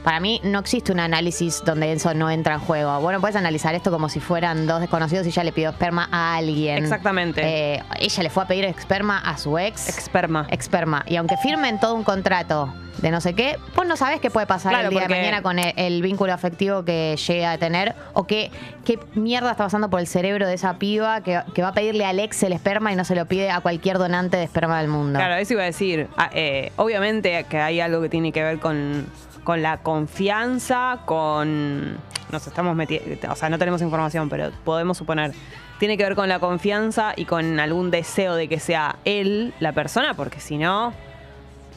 para 0.02 0.20
mí 0.20 0.40
no 0.44 0.58
existe 0.58 0.92
un 0.92 1.00
análisis 1.00 1.62
donde 1.64 1.92
eso 1.92 2.14
no 2.14 2.30
entra 2.30 2.54
en 2.54 2.60
juego. 2.60 3.00
Bueno, 3.00 3.20
puedes 3.20 3.36
analizar 3.36 3.74
esto 3.74 3.90
como 3.90 4.08
si 4.08 4.20
fueran 4.20 4.66
dos 4.66 4.80
desconocidos 4.80 5.26
y 5.26 5.30
ella 5.30 5.44
le 5.44 5.52
pidió 5.52 5.70
esperma 5.70 6.08
a 6.10 6.36
alguien. 6.36 6.78
Exactamente. 6.78 7.42
Eh, 7.44 7.82
ella 7.98 8.22
le 8.22 8.30
fue 8.30 8.42
a 8.44 8.46
pedir 8.46 8.64
esperma 8.64 9.18
a 9.18 9.36
su 9.38 9.58
ex. 9.58 9.88
Experma. 9.88 10.46
Experma. 10.50 11.04
Y 11.06 11.16
aunque 11.16 11.36
firmen 11.36 11.78
todo 11.80 11.94
un 11.94 12.04
contrato 12.04 12.72
de 12.98 13.10
no 13.10 13.20
sé 13.20 13.34
qué, 13.34 13.56
vos 13.76 13.86
no 13.86 13.96
sabés 13.96 14.20
qué 14.20 14.30
puede 14.30 14.46
pasar 14.46 14.72
Claro, 14.72 14.88
el 14.88 14.94
día 14.94 15.02
de 15.02 15.08
mañana 15.08 15.42
con 15.42 15.58
el, 15.58 15.72
el 15.76 16.02
vínculo 16.02 16.32
afectivo 16.32 16.84
que 16.84 17.16
llega 17.16 17.52
a 17.52 17.58
tener 17.58 17.94
o 18.12 18.26
qué, 18.26 18.50
qué 18.84 18.98
mierda 19.14 19.52
está 19.52 19.64
pasando 19.64 19.88
por 19.88 20.00
el 20.00 20.06
cerebro 20.06 20.46
de 20.46 20.54
esa 20.54 20.78
piba 20.78 21.22
que, 21.22 21.40
que 21.54 21.62
va 21.62 21.68
a 21.68 21.74
pedirle 21.74 22.04
al 22.04 22.18
ex 22.18 22.42
el 22.42 22.52
esperma 22.52 22.92
y 22.92 22.96
no 22.96 23.04
se 23.04 23.14
lo 23.14 23.26
pide 23.26 23.50
a 23.50 23.60
cualquier 23.60 23.98
donante 23.98 24.36
de 24.36 24.44
esperma 24.44 24.80
del 24.80 24.88
mundo. 24.88 25.18
Claro, 25.18 25.36
eso 25.36 25.52
iba 25.52 25.62
a 25.62 25.66
decir. 25.66 26.08
Ah, 26.16 26.30
eh, 26.32 26.72
obviamente 26.76 27.44
que 27.48 27.58
hay 27.58 27.80
algo 27.80 28.02
que 28.02 28.08
tiene 28.08 28.32
que 28.32 28.42
ver 28.42 28.58
con, 28.58 29.06
con 29.48 29.62
la 29.62 29.78
confianza, 29.78 30.98
con... 31.06 31.96
Nos 32.30 32.46
estamos 32.46 32.76
metiendo... 32.76 33.32
O 33.32 33.34
sea, 33.34 33.48
no 33.48 33.58
tenemos 33.58 33.80
información, 33.80 34.28
pero 34.28 34.50
podemos 34.62 34.98
suponer. 34.98 35.32
Tiene 35.78 35.96
que 35.96 36.04
ver 36.04 36.14
con 36.16 36.28
la 36.28 36.38
confianza 36.38 37.14
y 37.16 37.24
con 37.24 37.58
algún 37.58 37.90
deseo 37.90 38.34
de 38.34 38.46
que 38.46 38.60
sea 38.60 38.96
él 39.06 39.54
la 39.58 39.72
persona, 39.72 40.12
porque 40.12 40.38
si 40.38 40.58
no, 40.58 40.92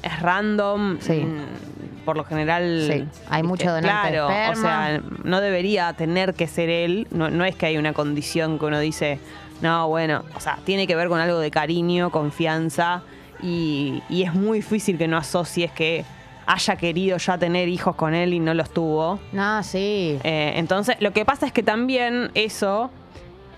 es 0.04 0.22
random. 0.22 0.98
Sí. 1.00 1.22
mm, 1.22 2.04
Por 2.04 2.18
lo 2.18 2.26
general... 2.26 2.90
Sí, 2.92 3.06
hay 3.30 3.44
mucho 3.44 3.72
donante 3.72 4.08
de 4.08 4.18
Claro, 4.18 4.52
o 4.52 4.56
sea, 4.62 5.00
no 5.24 5.40
debería 5.40 5.94
tener 5.94 6.34
que 6.34 6.48
ser 6.48 6.68
él. 6.70 7.08
No, 7.10 7.30
no 7.30 7.46
es 7.46 7.56
que 7.56 7.68
hay 7.68 7.78
una 7.78 7.94
condición 7.94 8.60
que 8.60 8.66
uno 8.66 8.82
dice, 8.82 9.18
no, 9.62 9.88
bueno, 9.88 10.26
o 10.36 10.42
sea, 10.42 10.60
tiene 10.66 10.88
que 10.88 10.98
ver 10.98 11.08
con 11.08 11.22
algo 11.22 11.40
de 11.40 11.52
cariño, 11.52 12.10
confianza. 12.10 13.04
Y, 13.42 14.04
y 14.10 14.24
es 14.24 14.34
muy 14.34 14.58
difícil 14.58 14.98
que 14.98 15.08
no 15.08 15.16
asocies 15.16 15.72
que 15.72 16.04
haya 16.46 16.76
querido 16.76 17.18
ya 17.18 17.38
tener 17.38 17.68
hijos 17.70 17.96
con 17.96 18.14
él 18.14 18.34
y 18.34 18.40
no 18.40 18.54
los 18.54 18.70
tuvo. 18.72 19.20
No, 19.32 19.64
sí. 19.64 20.20
Eh, 20.24 20.54
entonces, 20.56 20.96
lo 21.00 21.12
que 21.14 21.26
pasa 21.26 21.46
es 21.46 21.52
que 21.52 21.64
también 21.64 22.32
eso 22.34 22.90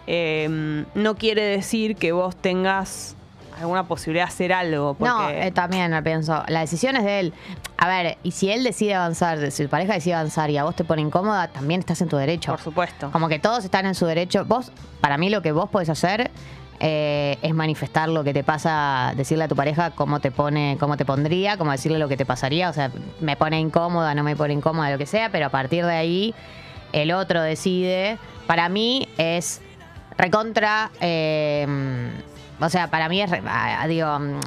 eh, 0.07 0.83
no 0.95 1.15
quiere 1.15 1.43
decir 1.43 1.95
que 1.95 2.11
vos 2.11 2.35
tengas 2.35 3.15
alguna 3.59 3.83
posibilidad 3.87 4.25
de 4.25 4.29
hacer 4.31 4.53
algo. 4.53 4.95
Porque, 4.95 5.13
No, 5.13 5.29
eh, 5.29 5.51
también 5.51 5.97
pienso. 6.03 6.43
La 6.47 6.61
decisión 6.61 6.95
es 6.97 7.03
de 7.03 7.19
él. 7.19 7.33
A 7.77 7.87
ver, 7.87 8.17
y 8.23 8.31
si 8.31 8.49
él 8.49 8.63
decide 8.63 8.95
avanzar, 8.95 9.51
si 9.51 9.63
tu 9.63 9.69
pareja 9.69 9.93
decide 9.93 10.15
avanzar 10.15 10.49
y 10.49 10.57
a 10.57 10.63
vos 10.63 10.75
te 10.75 10.83
pone 10.83 11.01
incómoda, 11.01 11.47
también 11.49 11.79
estás 11.79 12.01
en 12.01 12.09
tu 12.09 12.17
derecho. 12.17 12.51
por 12.51 12.61
supuesto. 12.61 13.11
Como 13.11 13.27
que 13.27 13.39
todos 13.39 13.63
están 13.63 13.85
en 13.85 13.95
su 13.95 14.05
derecho. 14.05 14.45
Vos, 14.45 14.71
para 15.01 15.17
mí, 15.17 15.29
lo 15.29 15.41
que 15.41 15.51
vos 15.51 15.69
podés 15.69 15.89
hacer 15.89 16.31
eh, 16.79 17.37
es 17.41 17.53
manifestar 17.53 18.09
lo 18.09 18.23
que 18.23 18.33
te 18.33 18.43
pasa, 18.43 19.13
decirle 19.15 19.45
a 19.45 19.47
tu 19.47 19.55
pareja 19.55 19.91
cómo 19.91 20.19
te 20.19 20.31
pone, 20.31 20.77
cómo 20.79 20.97
te 20.97 21.05
pondría, 21.05 21.57
como 21.57 21.71
decirle 21.71 21.99
lo 21.99 22.07
que 22.09 22.17
te 22.17 22.25
pasaría. 22.25 22.69
O 22.69 22.73
sea, 22.73 22.91
me 23.21 23.35
pone 23.35 23.59
incómoda, 23.59 24.13
no 24.15 24.23
me 24.23 24.35
pone 24.35 24.53
incómoda, 24.53 24.91
lo 24.91 24.97
que 24.97 25.05
sea, 25.05 25.29
pero 25.29 25.45
a 25.45 25.49
partir 25.49 25.85
de 25.85 25.93
ahí, 25.95 26.35
el 26.91 27.11
otro 27.11 27.41
decide. 27.41 28.17
Para 28.47 28.69
mí 28.69 29.07
es 29.17 29.61
recontra. 30.17 30.91
eh, 30.99 31.65
o 32.59 32.69
sea, 32.69 32.87
para 32.89 33.09
mí 33.09 33.21
es. 33.21 33.29
re- 33.29 33.41
ah, 33.47 33.85
digo. 33.87 34.19
mm, 34.19 34.39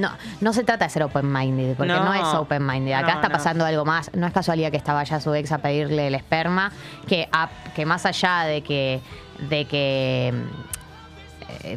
No, 0.00 0.10
no 0.40 0.52
se 0.52 0.64
trata 0.64 0.86
de 0.86 0.90
ser 0.90 1.04
open-minded, 1.04 1.76
porque 1.76 1.92
no, 1.92 2.02
No. 2.04 2.14
es 2.14 2.34
open-minded. 2.34 2.92
Acá 2.94 3.06
No, 3.08 3.14
está 3.14 3.28
no. 3.28 3.32
pasando 3.32 3.64
algo 3.64 3.84
más. 3.84 4.10
No 4.12 4.26
es 4.26 4.32
casualidad 4.32 4.72
que 4.72 4.76
estaba 4.76 5.04
ya 5.04 5.20
su 5.20 5.32
ex 5.34 5.52
a 5.52 5.58
pedirle 5.58 6.08
el 6.08 6.16
esperma, 6.16 6.72
que, 7.06 7.28
a- 7.30 7.48
que 7.76 7.86
más 7.86 8.04
allá 8.04 8.40
de 8.42 8.62
que, 8.62 9.00
de 9.48 9.66
que 9.66 10.34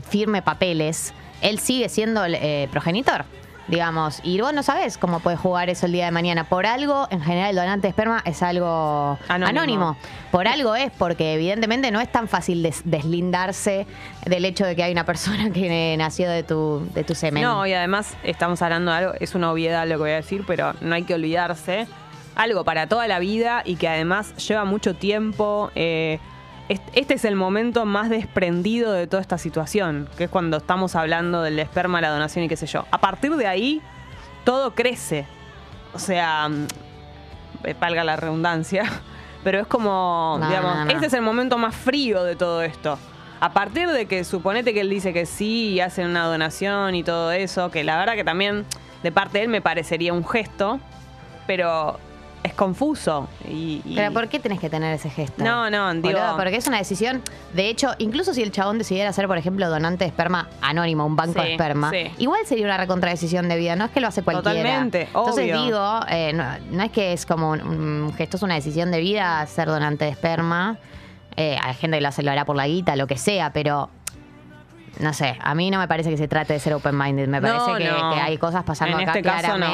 firme 0.08 0.42
papeles, 0.42 1.14
él 1.42 1.60
sigue 1.60 1.90
siendo 1.90 2.24
el 2.26 2.36
eh, 2.36 2.68
progenitor. 2.72 3.26
Digamos, 3.68 4.20
y 4.24 4.42
vos 4.42 4.54
no 4.54 4.64
sabés 4.64 4.98
cómo 4.98 5.22
puede 5.22 5.38
jugar 5.38 5.70
eso 5.70 5.86
el 5.86 5.94
día 5.94 6.04
de 6.06 6.12
mañana. 6.12 6.44
Por 6.44 6.66
algo, 6.66 7.08
en 7.10 7.22
general, 7.22 7.52
el 7.52 7.56
donante 7.56 7.84
de 7.84 7.90
esperma 7.90 8.22
es 8.26 8.44
algo 8.44 9.18
Anónimo. 9.30 9.60
anónimo. 9.62 9.98
Por 10.30 10.48
algo 10.50 10.76
es, 10.76 10.92
porque 10.98 11.36
evidentemente 11.36 11.90
no 11.90 12.02
es 12.02 12.12
tan 12.12 12.28
fácil 12.28 12.64
des- 12.64 12.82
deslindarse 12.84 13.86
del 14.26 14.44
hecho 14.44 14.66
de 14.66 14.76
que 14.76 14.84
hay 14.84 14.92
una 14.92 15.06
persona 15.06 15.52
que 15.52 15.96
nació 15.98 16.30
de 16.30 16.44
tu, 16.44 16.86
de 16.94 17.06
tu 17.06 17.16
semen. 17.16 17.44
No, 17.44 17.66
y 17.66 17.72
además 17.74 18.18
estamos 18.24 18.62
hablando 18.62 18.92
de 18.92 18.98
algo, 18.98 19.14
es 19.22 19.36
una 19.36 19.52
obviedad 19.52 19.84
lo 19.88 19.96
que 19.96 20.02
voy 20.02 20.12
a 20.12 20.16
decir, 20.16 20.44
pero 20.46 20.74
no 20.82 20.94
hay 20.96 21.04
que 21.04 21.14
olvidarse. 21.14 21.88
Algo 22.36 22.66
para 22.66 22.88
toda 22.88 23.08
la 23.08 23.20
vida 23.20 23.62
y 23.64 23.76
que 23.76 23.88
además 23.88 24.36
lleva 24.48 24.66
mucho 24.66 24.96
tiempo. 24.96 25.72
eh, 25.76 26.20
este 26.70 27.14
es 27.16 27.26
el 27.26 27.36
momento 27.36 27.86
más 27.86 28.10
desprendido 28.10 28.94
de 28.94 29.08
toda 29.08 29.22
esta 29.22 29.38
situación, 29.38 30.08
que 30.18 30.26
es 30.26 30.30
cuando 30.30 30.58
estamos 30.58 30.96
hablando 30.96 31.42
del 31.42 31.60
esperma, 31.60 32.00
la 32.02 32.10
donación 32.10 32.46
y 32.46 32.48
qué 32.48 32.56
sé 32.56 32.66
yo. 32.68 32.86
A 32.92 33.00
partir 33.00 33.36
de 33.36 33.48
ahí, 33.48 33.82
todo 34.46 34.74
crece. 34.74 35.26
O 35.94 36.00
sea, 36.00 36.48
mm, 36.48 36.68
eh, 37.66 37.76
valga 37.80 38.04
la 38.04 38.16
redundancia, 38.16 38.84
pero 39.44 39.60
es 39.60 39.68
como, 39.68 40.38
No, 40.40 40.48
digamos, 40.48 40.76
no, 40.76 40.86
no. 40.86 40.92
este 40.92 41.08
es 41.08 41.14
el 41.14 41.22
momento 41.22 41.58
más 41.58 41.76
frío 41.76 42.24
de 42.24 42.36
todo 42.36 42.62
esto. 42.62 42.98
A 43.42 43.52
partir 43.54 43.90
de 43.90 44.06
que 44.06 44.24
suponete 44.24 44.74
que 44.74 44.82
él 44.82 44.90
dice 44.90 45.14
que 45.14 45.26
sí 45.26 45.70
y 45.70 45.80
hacen 45.82 46.08
una 46.08 46.26
donación 46.26 46.94
y 46.96 47.04
todo 47.04 47.32
eso, 47.32 47.72
que 47.72 47.84
la 47.84 47.98
verdad 47.98 48.14
que 48.14 48.24
también 48.24 48.66
de 49.04 49.12
parte 49.12 49.40
de 49.40 49.46
él 49.46 49.50
me 49.50 49.62
parecería 49.62 50.14
un 50.14 50.24
gesto, 50.26 50.80
pero 51.48 52.00
es 52.44 52.54
confuso. 52.54 53.28
Y, 53.48 53.82
y- 53.86 53.94
Pero 53.96 54.12
¿por 54.14 54.28
qué 54.28 54.40
tenés 54.40 54.60
que 54.60 54.70
tener 54.70 54.94
ese 54.96 55.10
gesto? 55.10 55.44
No, 55.44 55.70
no, 55.70 55.94
digo- 55.94 56.02
Boludo, 56.20 56.36
porque 56.38 56.56
es 56.56 56.68
una 56.68 56.78
decisión. 56.78 57.22
De 57.54 57.70
hecho, 57.70 57.92
incluso 58.00 58.34
si 58.34 58.42
el 58.42 58.52
chabón 58.52 58.78
decidiera 58.80 59.14
ser, 59.14 59.28
por 59.28 59.38
ejemplo, 59.38 59.70
donante 59.70 60.06
de 60.06 60.10
esperma 60.10 60.48
anónimo, 60.62 61.06
un 61.06 61.16
banco 61.16 61.40
Sí, 61.42 61.46
de 61.48 61.52
esperma, 61.54 61.92
sí. 61.92 62.12
igual 62.18 62.42
sería 62.46 62.66
una 62.66 62.78
recontradecisión 62.78 63.48
de 63.48 63.58
vida. 63.58 63.76
No 63.76 63.86
es 63.86 63.92
que 63.92 64.00
lo 64.02 64.08
hace 64.08 64.24
cualquiera. 64.24 64.58
Totalmente, 64.60 65.04
Entonces 65.04 65.44
obvio. 65.46 65.64
digo, 65.64 66.00
eh, 66.10 66.34
no, 66.34 66.46
no 66.72 66.84
es 66.84 66.92
que 66.92 67.14
es 67.14 67.26
como 67.26 67.52
un, 67.52 67.62
un 67.62 68.14
gesto, 68.16 68.38
es 68.38 68.44
una 68.44 68.56
decisión 68.56 68.90
de 68.92 69.00
vida 69.02 69.46
ser 69.46 69.68
donante 69.68 70.06
de 70.06 70.12
esperma. 70.12 70.78
Eh, 71.38 71.58
hay 71.62 71.74
gente 71.76 71.98
que 71.98 72.02
lo 72.02 72.10
hace, 72.10 72.24
lo 72.24 72.32
hará 72.32 72.44
por 72.46 72.56
la 72.56 72.68
guita, 72.68 72.96
lo 72.96 73.08
que 73.08 73.18
sea, 73.18 73.54
pero. 73.54 73.90
No 75.00 75.14
sé, 75.14 75.38
a 75.42 75.56
mí 75.56 75.72
no 75.72 75.80
me 75.80 75.88
parece 75.88 76.10
que 76.10 76.18
se 76.18 76.28
trate 76.28 76.54
de 76.54 76.60
ser 76.60 76.74
open-minded. 76.74 77.28
Me 77.28 77.40
No, 77.40 77.48
parece 77.66 77.84
que, 77.86 77.92
no. 77.92 78.14
que 78.14 78.20
hay 78.20 78.38
cosas 78.38 78.64
pasando 78.66 78.98
En 79.00 79.08
acá 79.08 79.20
este 79.20 79.30
caso, 79.30 79.58
no. 79.58 79.66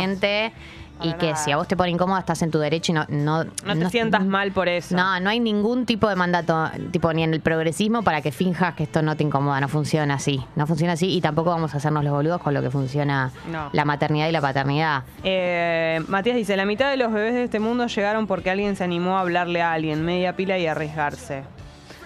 Y 1.01 1.13
que 1.13 1.36
si 1.36 1.51
a 1.51 1.58
vos 1.58 1.68
te 1.68 1.77
pone 1.77 1.92
incómoda, 1.92 2.20
estás 2.20 2.42
en 2.42 2.51
tu 2.51 2.60
derecho 2.60 2.92
y 2.92 2.96
no. 2.96 3.06
No, 3.10 3.44
no 3.44 3.75
te 3.75 3.89
sientas 3.89 4.25
mal 4.25 4.51
por 4.51 4.68
eso. 4.68 4.96
no, 4.96 5.20
no 5.20 5.30
hay 5.30 5.39
ningún 5.39 5.86
tipo 5.86 6.08
de 6.10 6.16
mandato, 6.16 6.70
tipo 6.92 7.12
ni 7.13 7.24
en 7.24 7.34
el 7.34 7.42
progresismo 7.42 8.01
para 8.04 8.22
que 8.22 8.32
finjas 8.32 8.74
que 8.75 8.84
esto 8.84 9.01
no 9.01 9.16
te 9.16 9.24
incomoda. 9.24 9.60
No 9.62 9.68
funciona 9.68 10.16
así. 10.16 10.44
No 10.56 10.66
funciona 10.68 10.94
así 10.94 11.13
y 11.16 11.22
tampoco 11.22 11.50
vamos 11.51 11.74
a 11.74 11.77
hacernos 11.77 12.04
los 12.04 12.13
boludos 12.13 12.42
con 12.42 12.54
lo 12.54 12.62
que 12.62 12.72
funciona 12.72 13.32
No. 13.51 13.70
la 13.74 13.86
maternidad 13.86 14.27
y 14.27 14.32
la 14.32 14.42
paternidad. 14.42 15.04
Eh, 15.24 16.01
Matías 16.08 16.36
dice, 16.36 16.56
la 16.58 16.66
mitad 16.66 16.89
de 16.89 16.98
los 16.98 17.12
bebés 17.12 17.34
de 17.34 17.44
este 17.44 17.60
mundo 17.60 17.88
llegaron 17.88 18.25
porque 18.27 18.50
alguien 18.50 18.75
se 18.75 18.84
animó 18.84 19.18
a 19.18 19.22
hablarle 19.22 19.62
a 19.62 19.74
alguien, 19.74 20.04
media 20.04 20.36
pila 20.36 20.58
y 20.58 20.68
arriesgarse. 20.68 21.44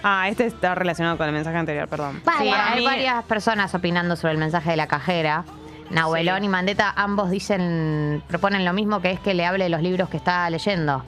Ah, 0.03 0.27
este 0.29 0.47
está 0.47 0.73
relacionado 0.73 1.15
con 1.17 1.27
el 1.27 1.33
mensaje 1.33 1.57
anterior, 1.57 1.87
perdón. 1.87 2.15
Sí, 2.17 2.21
Para 2.49 2.71
hay 2.73 2.79
mí- 2.79 2.85
varias 2.85 3.23
personas 3.25 3.73
opinando 3.75 4.15
sobre 4.15 4.33
el 4.33 4.39
mensaje 4.39 4.71
de 4.71 4.75
la 4.77 4.87
cajera. 4.87 5.45
Nahuelón 5.91 6.39
Sí. 6.39 6.45
y 6.45 6.49
Mandeta 6.49 6.93
ambos 6.95 7.29
dicen, 7.29 8.23
proponen 8.27 8.65
lo 8.65 8.73
mismo 8.73 9.01
que 9.01 9.11
es 9.11 9.19
que 9.19 9.33
le 9.33 9.45
hable 9.45 9.65
de 9.65 9.69
los 9.69 9.81
libros 9.81 10.09
que 10.09 10.17
está 10.17 10.49
leyendo. 10.49 11.03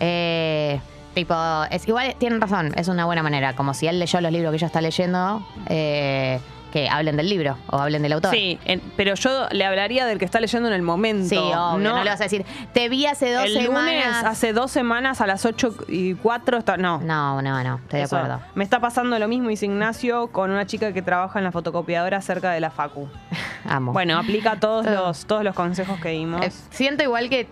Eh, 0.00 0.80
tipo, 1.14 1.34
es 1.70 1.86
igual, 1.86 2.14
tienen 2.18 2.40
razón, 2.40 2.72
es 2.76 2.88
una 2.88 3.04
buena 3.04 3.22
manera. 3.22 3.54
Como 3.54 3.74
si 3.74 3.86
él 3.86 3.98
leyó 3.98 4.20
los 4.20 4.32
libros 4.32 4.50
que 4.50 4.56
ella 4.56 4.66
está 4.66 4.80
leyendo, 4.80 5.46
eh, 5.68 6.40
que 6.74 6.88
hablen 6.88 7.16
del 7.16 7.28
libro 7.28 7.56
o 7.70 7.78
hablen 7.78 8.02
del 8.02 8.14
autor. 8.14 8.32
Sí, 8.34 8.58
en- 8.64 8.80
pero 8.96 9.14
yo 9.14 9.46
le 9.52 9.64
hablaría 9.64 10.06
del 10.06 10.18
que 10.18 10.24
está 10.24 10.40
leyendo 10.40 10.68
en 10.68 10.74
el 10.74 10.82
momento. 10.82 11.28
Sí, 11.28 11.36
obvio, 11.36 11.78
no, 11.78 12.02
le 12.02 12.10
vas 12.10 12.20
a 12.20 12.24
decir, 12.24 12.44
te 12.72 12.88
vi 12.88 13.06
hace 13.06 13.32
dos 13.32 13.44
el 13.44 13.64
lunes, 13.66 14.02
semanas. 14.02 14.24
hace 14.24 14.52
dos 14.52 14.72
semanas 14.72 15.20
a 15.20 15.28
las 15.28 15.44
8 15.46 15.72
y 15.86 16.14
4, 16.14 16.58
está, 16.58 16.76
no. 16.76 16.98
No, 16.98 17.40
no, 17.42 17.62
no, 17.62 17.76
estoy 17.76 18.00
de 18.00 18.04
acuerdo. 18.06 18.40
Me 18.56 18.64
está 18.64 18.80
pasando 18.80 19.16
lo 19.20 19.28
mismo, 19.28 19.50
dice 19.50 19.66
Ignacio, 19.66 20.32
con 20.32 20.50
una 20.50 20.66
chica 20.66 20.92
que 20.92 21.00
trabaja 21.00 21.38
en 21.38 21.44
la 21.44 21.52
fotocopiadora 21.52 22.20
cerca 22.20 22.50
de 22.50 22.58
la 22.58 22.72
Facu. 22.72 23.08
Amo. 23.68 23.92
Bueno, 23.92 24.18
aplica 24.18 24.58
todos 24.58 24.84
los, 24.84 25.26
todos 25.26 25.44
los 25.44 25.54
consejos 25.54 26.00
que 26.00 26.08
dimos. 26.08 26.44
Eh, 26.44 26.50
siento 26.70 27.04
igual 27.04 27.28
que 27.30 27.46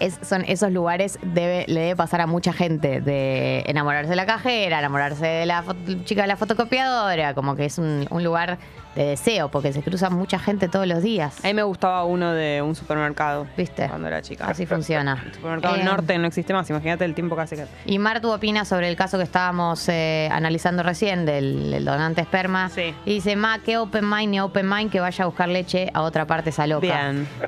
es- 0.00 0.18
son 0.22 0.44
esos 0.46 0.70
lugares 0.72 1.18
debe, 1.22 1.64
le 1.68 1.80
debe 1.80 1.96
pasar 1.96 2.20
a 2.20 2.26
mucha 2.26 2.52
gente 2.52 3.00
de 3.00 3.60
enamorarse 3.66 4.10
de 4.10 4.16
la 4.16 4.26
cajera, 4.26 4.78
enamorarse 4.78 5.26
de 5.26 5.46
la 5.46 5.62
fo- 5.64 6.04
chica 6.04 6.22
de 6.22 6.28
la 6.28 6.36
fotocopiadora, 6.36 7.34
como 7.34 7.56
que 7.56 7.64
es 7.66 7.78
un, 7.78 8.06
un 8.10 8.24
lugar 8.24 8.58
de 8.98 9.04
deseo, 9.10 9.48
porque 9.48 9.72
se 9.72 9.82
cruza 9.82 10.10
mucha 10.10 10.38
gente 10.38 10.68
todos 10.68 10.86
los 10.86 11.02
días. 11.02 11.42
A 11.44 11.48
mí 11.48 11.54
me 11.54 11.62
gustaba 11.62 12.04
uno 12.04 12.32
de 12.32 12.60
un 12.62 12.74
supermercado. 12.74 13.46
¿Viste? 13.56 13.88
Cuando 13.88 14.08
era 14.08 14.20
chica. 14.22 14.46
Así 14.46 14.66
funciona. 14.66 15.22
El 15.24 15.34
supermercado 15.34 15.76
Eh, 15.76 15.84
norte 15.84 16.18
no 16.18 16.26
existe 16.26 16.52
más, 16.52 16.68
imagínate 16.70 17.04
el 17.04 17.14
tiempo 17.14 17.36
que 17.36 17.42
hace 17.42 17.56
que. 17.56 17.66
Y 17.86 17.98
Martu 17.98 18.30
opina 18.32 18.64
sobre 18.64 18.88
el 18.88 18.96
caso 18.96 19.16
que 19.18 19.24
estábamos 19.24 19.88
eh, 19.88 20.28
analizando 20.32 20.82
recién 20.82 21.24
del, 21.26 21.70
del 21.70 21.84
donante 21.84 22.20
esperma. 22.20 22.68
Sí. 22.70 22.94
Y 23.04 23.14
dice, 23.14 23.36
ma, 23.36 23.60
qué 23.60 23.76
open 23.78 24.08
mind 24.08 24.30
ni 24.30 24.40
open 24.40 24.68
mind 24.68 24.90
que 24.90 25.00
vaya 25.00 25.24
a 25.24 25.26
buscar 25.28 25.48
leche 25.48 25.90
a 25.94 26.02
otra 26.02 26.26
parte 26.26 26.50
esa 26.50 26.66
loca. 26.66 26.80
Bien. 26.80 27.28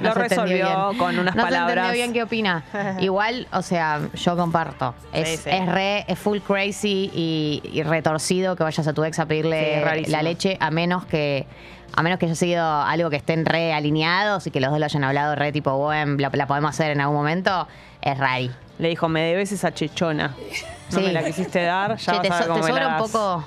No 0.00 0.08
Lo 0.08 0.14
resolvió 0.14 0.88
bien. 0.88 0.98
con 0.98 1.18
unas 1.18 1.36
no 1.36 1.42
palabras. 1.42 1.68
entendió 1.76 1.92
bien 1.92 2.12
qué 2.12 2.22
opina. 2.22 2.64
Igual, 3.00 3.46
o 3.52 3.62
sea, 3.62 4.00
yo 4.14 4.36
comparto. 4.36 4.94
Es, 5.12 5.28
Sí, 5.28 5.36
sí. 5.44 5.50
es 5.52 5.66
re, 5.68 6.04
es 6.08 6.18
full 6.18 6.38
crazy 6.38 7.10
y, 7.14 7.60
y 7.72 7.82
retorcido 7.82 8.56
que 8.56 8.64
vayas 8.64 8.86
a 8.88 8.92
tu 8.94 9.04
ex 9.04 9.18
a 9.18 9.26
pedirle 9.26 9.84
la 10.08 10.22
leche, 10.22 10.56
a 10.58 10.70
menos 10.70 10.79
que 11.08 11.46
a 11.94 12.02
menos 12.02 12.18
que 12.18 12.26
haya 12.26 12.34
sido 12.34 12.64
algo 12.64 13.10
que 13.10 13.16
estén 13.16 13.44
re 13.44 13.72
alineados 13.72 14.46
y 14.46 14.50
que 14.50 14.60
los 14.60 14.70
dos 14.70 14.78
lo 14.78 14.84
hayan 14.84 15.04
hablado 15.04 15.34
re 15.34 15.50
tipo, 15.52 15.76
bueno, 15.76 16.16
la, 16.18 16.30
la 16.32 16.46
podemos 16.46 16.70
hacer 16.70 16.92
en 16.92 17.00
algún 17.00 17.16
momento, 17.16 17.66
es 18.02 18.16
rari. 18.18 18.50
Le 18.78 18.88
dijo, 18.88 19.08
me 19.08 19.22
debes 19.22 19.52
esa 19.52 19.74
chechona. 19.74 20.28
No 20.92 20.98
Sí. 20.98 21.04
me 21.04 21.12
la 21.12 21.22
quisiste 21.22 21.62
dar, 21.62 21.96
ya 21.96 22.12
Che, 22.12 22.18
vas 22.18 22.22
te, 22.22 22.28
a 22.28 22.36
ver 22.36 22.42
so- 22.44 22.48
cómo 22.52 22.60
te 22.66 22.72
me 22.72 22.78
la 22.80 22.84
sobra 22.84 23.02
un 23.02 23.10
poco... 23.10 23.44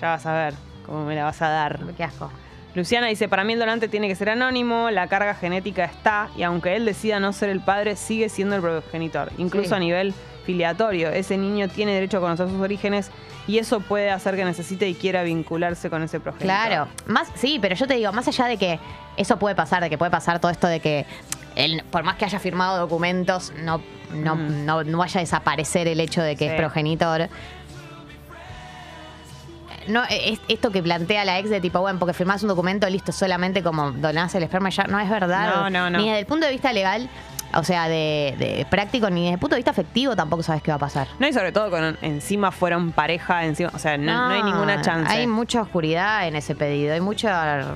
Ya 0.00 0.08
vas 0.10 0.26
a 0.26 0.32
ver 0.32 0.54
cómo 0.86 1.04
me 1.04 1.14
la 1.14 1.24
vas 1.24 1.40
a 1.42 1.48
dar. 1.48 1.78
Qué 1.96 2.04
asco. 2.04 2.30
Luciana 2.74 3.06
dice, 3.08 3.28
para 3.28 3.44
mí 3.44 3.52
el 3.52 3.58
donante 3.58 3.88
tiene 3.88 4.08
que 4.08 4.14
ser 4.14 4.30
anónimo, 4.30 4.88
la 4.90 5.06
carga 5.06 5.34
genética 5.34 5.84
está, 5.84 6.28
y 6.36 6.42
aunque 6.42 6.74
él 6.76 6.84
decida 6.86 7.20
no 7.20 7.32
ser 7.34 7.50
el 7.50 7.60
padre, 7.60 7.96
sigue 7.96 8.28
siendo 8.30 8.56
el 8.56 8.62
progenitor, 8.62 9.30
incluso 9.36 9.68
Sí. 9.70 9.74
a 9.74 9.78
nivel 9.78 10.14
filiatorio. 10.44 11.10
Ese 11.10 11.36
niño 11.36 11.68
tiene 11.68 11.92
derecho 11.94 12.18
a 12.18 12.20
conocer 12.20 12.48
sus 12.48 12.60
orígenes 12.60 13.10
y 13.46 13.58
eso 13.58 13.80
puede 13.80 14.10
hacer 14.10 14.36
que 14.36 14.44
necesite 14.44 14.88
y 14.88 14.94
quiera 14.94 15.22
vincularse 15.22 15.90
con 15.90 16.02
ese 16.02 16.20
progenitor. 16.20 16.46
Claro, 16.46 16.88
más 17.06 17.28
sí, 17.34 17.58
pero 17.60 17.74
yo 17.74 17.86
te 17.86 17.94
digo, 17.94 18.12
más 18.12 18.28
allá 18.28 18.46
de 18.46 18.56
que 18.56 18.78
eso 19.16 19.38
puede 19.38 19.54
pasar, 19.54 19.82
de 19.82 19.90
que 19.90 19.98
puede 19.98 20.10
pasar 20.10 20.38
todo 20.40 20.50
esto 20.50 20.66
de 20.68 20.80
que 20.80 21.06
él, 21.56 21.82
por 21.90 22.02
más 22.02 22.16
que 22.16 22.24
haya 22.24 22.38
firmado 22.38 22.78
documentos, 22.78 23.52
no, 23.62 23.82
no, 24.14 24.36
Mm. 24.36 24.64
no, 24.66 24.84
no 24.84 24.98
vaya 24.98 25.18
a 25.20 25.22
desaparecer 25.22 25.88
el 25.88 26.00
hecho 26.00 26.22
de 26.22 26.36
que 26.36 26.46
Sí. 26.46 26.50
es 26.50 26.56
progenitor. 26.60 27.28
No, 29.88 30.04
es 30.08 30.38
esto 30.48 30.70
que 30.70 30.80
plantea 30.80 31.24
la 31.24 31.38
ex 31.40 31.50
de 31.50 31.60
tipo, 31.60 31.80
bueno, 31.80 31.98
porque 31.98 32.12
firmás 32.14 32.42
un 32.42 32.48
documento, 32.48 32.88
listo, 32.88 33.10
solamente 33.10 33.64
como 33.64 33.90
donás 33.90 34.32
el 34.36 34.44
esperma, 34.44 34.68
ya 34.70 34.84
no 34.84 35.00
es 35.00 35.10
verdad. 35.10 35.52
No, 35.56 35.70
no, 35.70 35.90
no. 35.90 35.98
Ni 35.98 36.04
desde 36.06 36.20
el 36.20 36.26
punto 36.26 36.46
de 36.46 36.52
vista 36.52 36.72
legal, 36.72 37.08
o 37.54 37.64
sea, 37.64 37.88
de, 37.88 38.34
de 38.38 38.66
práctico, 38.68 39.10
ni 39.10 39.22
desde 39.22 39.34
el 39.34 39.38
punto 39.40 39.54
de 39.54 39.58
vista 39.58 39.70
afectivo 39.70 40.16
tampoco 40.16 40.42
sabes 40.42 40.62
qué 40.62 40.70
va 40.70 40.76
a 40.76 40.80
pasar. 40.80 41.08
No, 41.18 41.26
y 41.26 41.32
sobre 41.32 41.52
todo 41.52 41.70
con 41.70 41.98
encima 42.02 42.50
fueron 42.50 42.92
pareja, 42.92 43.44
encima, 43.44 43.70
o 43.74 43.78
sea, 43.78 43.96
no, 43.96 44.28
no 44.28 44.34
hay 44.34 44.42
ninguna 44.42 44.80
chance. 44.82 45.12
Hay 45.12 45.26
mucha 45.26 45.62
oscuridad 45.62 46.26
en 46.26 46.36
ese 46.36 46.54
pedido, 46.54 46.94
hay 46.94 47.00
mucha... 47.00 47.74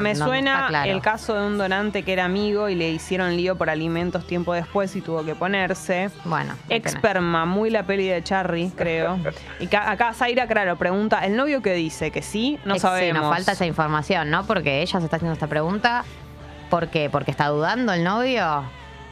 Me 0.00 0.14
no, 0.14 0.26
suena 0.26 0.66
claro. 0.68 0.90
el 0.90 1.00
caso 1.00 1.34
de 1.34 1.46
un 1.46 1.58
donante 1.58 2.02
que 2.02 2.12
era 2.12 2.24
amigo 2.24 2.68
y 2.68 2.74
le 2.74 2.90
hicieron 2.90 3.36
lío 3.36 3.56
por 3.56 3.70
alimentos 3.70 4.26
tiempo 4.26 4.54
después 4.54 4.94
y 4.96 5.00
tuvo 5.00 5.24
que 5.24 5.34
ponerse. 5.34 6.10
Bueno. 6.24 6.54
Experma, 6.68 7.44
muy 7.44 7.70
la 7.70 7.84
peli 7.84 8.06
de 8.06 8.22
Charry, 8.22 8.72
creo. 8.74 9.18
Y 9.60 9.74
acá 9.74 10.12
Zaira, 10.14 10.46
claro, 10.46 10.76
pregunta, 10.76 11.24
¿el 11.24 11.36
novio 11.36 11.62
que 11.62 11.74
dice? 11.74 12.10
¿Que 12.10 12.22
sí? 12.22 12.58
No 12.64 12.78
sabemos. 12.78 13.16
Sí, 13.16 13.22
nos 13.22 13.34
falta 13.34 13.52
esa 13.52 13.66
información, 13.66 14.30
¿no? 14.30 14.44
Porque 14.44 14.82
ella 14.82 14.98
se 14.98 15.04
está 15.04 15.16
haciendo 15.16 15.34
esta 15.34 15.46
pregunta. 15.46 16.04
¿Por 16.70 16.88
qué? 16.88 17.10
¿Porque 17.10 17.30
está 17.30 17.48
dudando 17.48 17.92
el 17.92 18.02
novio? 18.02 18.64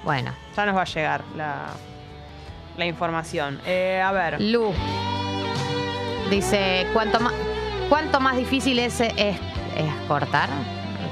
Bueno, 0.05 0.33
Ya 0.57 0.67
nos 0.67 0.77
va 0.77 0.83
a 0.83 0.87
llegar 0.87 1.23
la, 1.37 1.67
la 2.77 2.87
información. 2.87 3.61
Eh, 3.67 4.03
a 4.05 4.13
ver. 4.13 4.41
Lu 4.41 4.73
dice, 6.31 6.87
¿cuánto 6.93 7.21
más, 7.21 7.33
cuánto 7.89 8.21
más 8.21 8.37
difícil 8.37 8.79
es, 8.79 9.01
es, 9.01 9.13
es 9.17 9.95
cortar? 10.09 10.49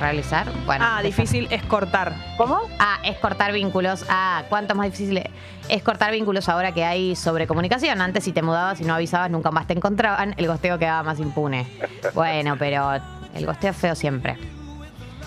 ¿Realizar? 0.00 0.46
Bueno, 0.64 0.86
ah, 0.88 1.02
difícil 1.02 1.46
es 1.50 1.62
cortar. 1.64 2.14
¿Cómo? 2.38 2.62
Ah, 2.78 2.98
es 3.04 3.18
cortar 3.18 3.52
vínculos. 3.52 4.06
Ah, 4.08 4.44
¿cuánto 4.48 4.74
más 4.74 4.86
difícil 4.86 5.22
es 5.68 5.82
cortar 5.82 6.10
vínculos 6.10 6.48
ahora 6.48 6.72
que 6.72 6.84
hay 6.86 7.14
sobre 7.14 7.46
comunicación? 7.46 8.00
Antes 8.00 8.24
si 8.24 8.32
te 8.32 8.40
mudabas 8.40 8.80
y 8.80 8.84
no 8.84 8.94
avisabas 8.94 9.30
nunca 9.30 9.50
más 9.50 9.66
te 9.66 9.74
encontraban, 9.74 10.34
el 10.38 10.46
gosteo 10.46 10.78
quedaba 10.78 11.02
más 11.02 11.20
impune. 11.20 11.66
Bueno, 12.14 12.56
pero 12.58 12.92
el 13.34 13.44
gosteo 13.44 13.72
es 13.72 13.76
feo 13.76 13.94
siempre. 13.94 14.38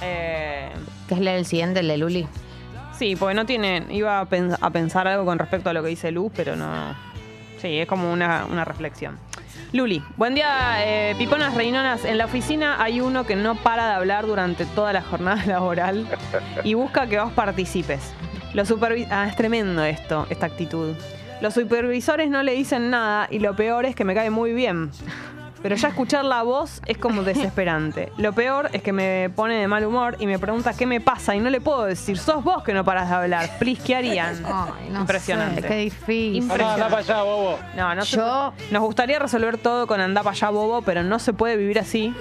Eh, 0.02 0.72
¿Qué 1.08 1.14
es 1.14 1.20
leer 1.20 1.38
el 1.38 1.46
siguiente, 1.46 1.82
el 1.82 1.88
de 1.88 1.98
Luli? 1.98 2.28
Sí, 2.98 3.16
porque 3.16 3.36
no 3.36 3.46
tiene. 3.46 3.86
Iba 3.90 4.20
a, 4.20 4.30
pens- 4.30 4.58
a 4.60 4.70
pensar 4.70 5.08
algo 5.08 5.26
con 5.26 5.40
respecto 5.40 5.70
a 5.70 5.74
lo 5.74 5.84
que 5.84 5.90
dice 5.90 6.12
Luz, 6.12 6.32
pero 6.36 6.56
no. 6.56 6.96
Sí, 7.58 7.80
es 7.80 7.88
como 7.88 8.12
una, 8.12 8.46
una 8.50 8.66
reflexión. 8.66 9.18
Luli, 9.72 10.04
buen 10.18 10.36
día, 10.36 10.78
eh, 10.86 11.16
Piponas 11.18 11.56
Reinonas. 11.56 12.06
En 12.06 12.18
la 12.18 12.26
oficina 12.26 12.82
hay 12.84 13.02
uno 13.02 13.26
que 13.26 13.36
no 13.36 13.56
para 13.56 13.88
de 13.88 13.94
hablar 13.94 14.26
durante 14.28 14.66
toda 14.66 14.94
la 14.94 15.02
jornada 15.02 15.44
laboral 15.48 16.08
y 16.64 16.74
busca 16.76 17.08
que 17.08 17.20
vos 17.20 17.32
participes. 17.34 18.14
Los 18.54 18.72
ah, 19.10 19.26
es 19.28 19.36
tremendo 19.36 19.84
esto, 19.84 20.28
esta 20.30 20.46
actitud. 20.46 20.94
Los 21.42 21.56
supervisores 21.56 22.30
no 22.30 22.44
le 22.44 22.54
dicen 22.54 22.92
nada 22.92 23.28
y 23.32 23.40
lo 23.40 23.56
peor 23.56 23.86
es 23.86 23.96
que 23.96 24.06
me 24.06 24.14
cae 24.14 24.30
muy 24.30 24.54
bien. 24.54 24.92
Pero 25.64 25.76
ya 25.76 25.88
escuchar 25.88 26.26
la 26.26 26.44
voz 26.44 26.82
es 26.86 26.98
como 26.98 27.24
desesperante. 27.24 28.12
Lo 28.18 28.34
peor 28.34 28.70
es 28.74 28.84
que 28.84 28.92
me 28.92 29.30
pone 29.34 29.56
de 29.56 29.68
mal 29.68 29.86
humor 29.86 30.18
y 30.20 30.28
me 30.28 30.38
pregunta 30.38 30.74
qué 30.74 30.86
me 30.86 31.00
pasa 31.00 31.36
y 31.36 31.40
no 31.40 31.50
le 31.50 31.62
puedo 31.62 31.86
decir, 31.86 32.18
sos 32.18 32.44
vos 32.44 32.64
que 32.64 32.74
no 32.74 32.84
paras 32.84 33.08
de 33.10 33.16
hablar. 33.16 33.50
Please, 33.60 33.82
¿qué 33.82 33.96
harían? 33.96 34.44
Ay, 34.46 34.90
no 34.92 35.00
Impresionante. 35.00 35.62
sé, 35.62 35.68
qué 35.70 35.76
difícil. 35.78 36.36
Impresionante. 36.36 36.82
Anda 36.84 36.90
para 36.90 37.02
allá, 37.02 37.24
bobo. 37.24 37.60
No, 37.78 37.96
no 37.96 38.04
se 38.06 38.18
Yo- 38.18 38.54
puede- 38.58 38.72
Nos 38.72 38.82
gustaría 38.84 39.20
resolver 39.20 39.58
todo 39.58 39.88
con 39.88 40.02
andar 40.02 40.24
para 40.26 40.36
allá, 40.36 40.50
bobo, 40.50 40.82
pero 40.82 41.02
no 41.02 41.18
se 41.18 41.32
puede 41.32 41.56
vivir 41.56 41.80
así. 41.80 42.14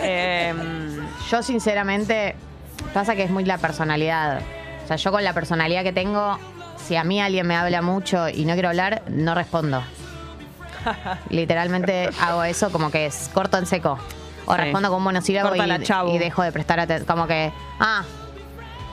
Eh, 0.00 0.54
Yo 1.30 1.42
sinceramente, 1.42 2.34
pasa 2.94 3.14
que 3.14 3.24
es 3.24 3.30
muy 3.30 3.44
la 3.44 3.58
personalidad. 3.58 4.40
O 4.84 4.86
sea, 4.88 4.96
yo 4.96 5.12
con 5.12 5.22
la 5.22 5.32
personalidad 5.34 5.82
que 5.82 5.92
tengo, 5.92 6.38
si 6.78 6.96
a 6.96 7.04
mí 7.04 7.20
alguien 7.20 7.46
me 7.46 7.56
habla 7.56 7.82
mucho 7.82 8.28
y 8.28 8.44
no 8.46 8.54
quiero 8.54 8.70
hablar, 8.70 9.02
no 9.08 9.34
respondo. 9.34 9.82
Literalmente 11.30 12.10
hago 12.20 12.44
eso 12.44 12.70
como 12.70 12.90
que 12.90 13.06
es 13.06 13.30
corto 13.32 13.58
en 13.58 13.66
seco. 13.66 13.98
O 14.46 14.54
Sí. 14.54 14.60
respondo 14.60 14.88
con 14.90 14.98
un 14.98 15.04
monosílabo 15.04 15.54
y, 15.56 15.60
y 16.14 16.18
dejo 16.18 16.42
de 16.42 16.52
prestar 16.52 16.78
atención. 16.78 17.06
Como 17.06 17.26
que, 17.26 17.50
ah, 17.80 18.02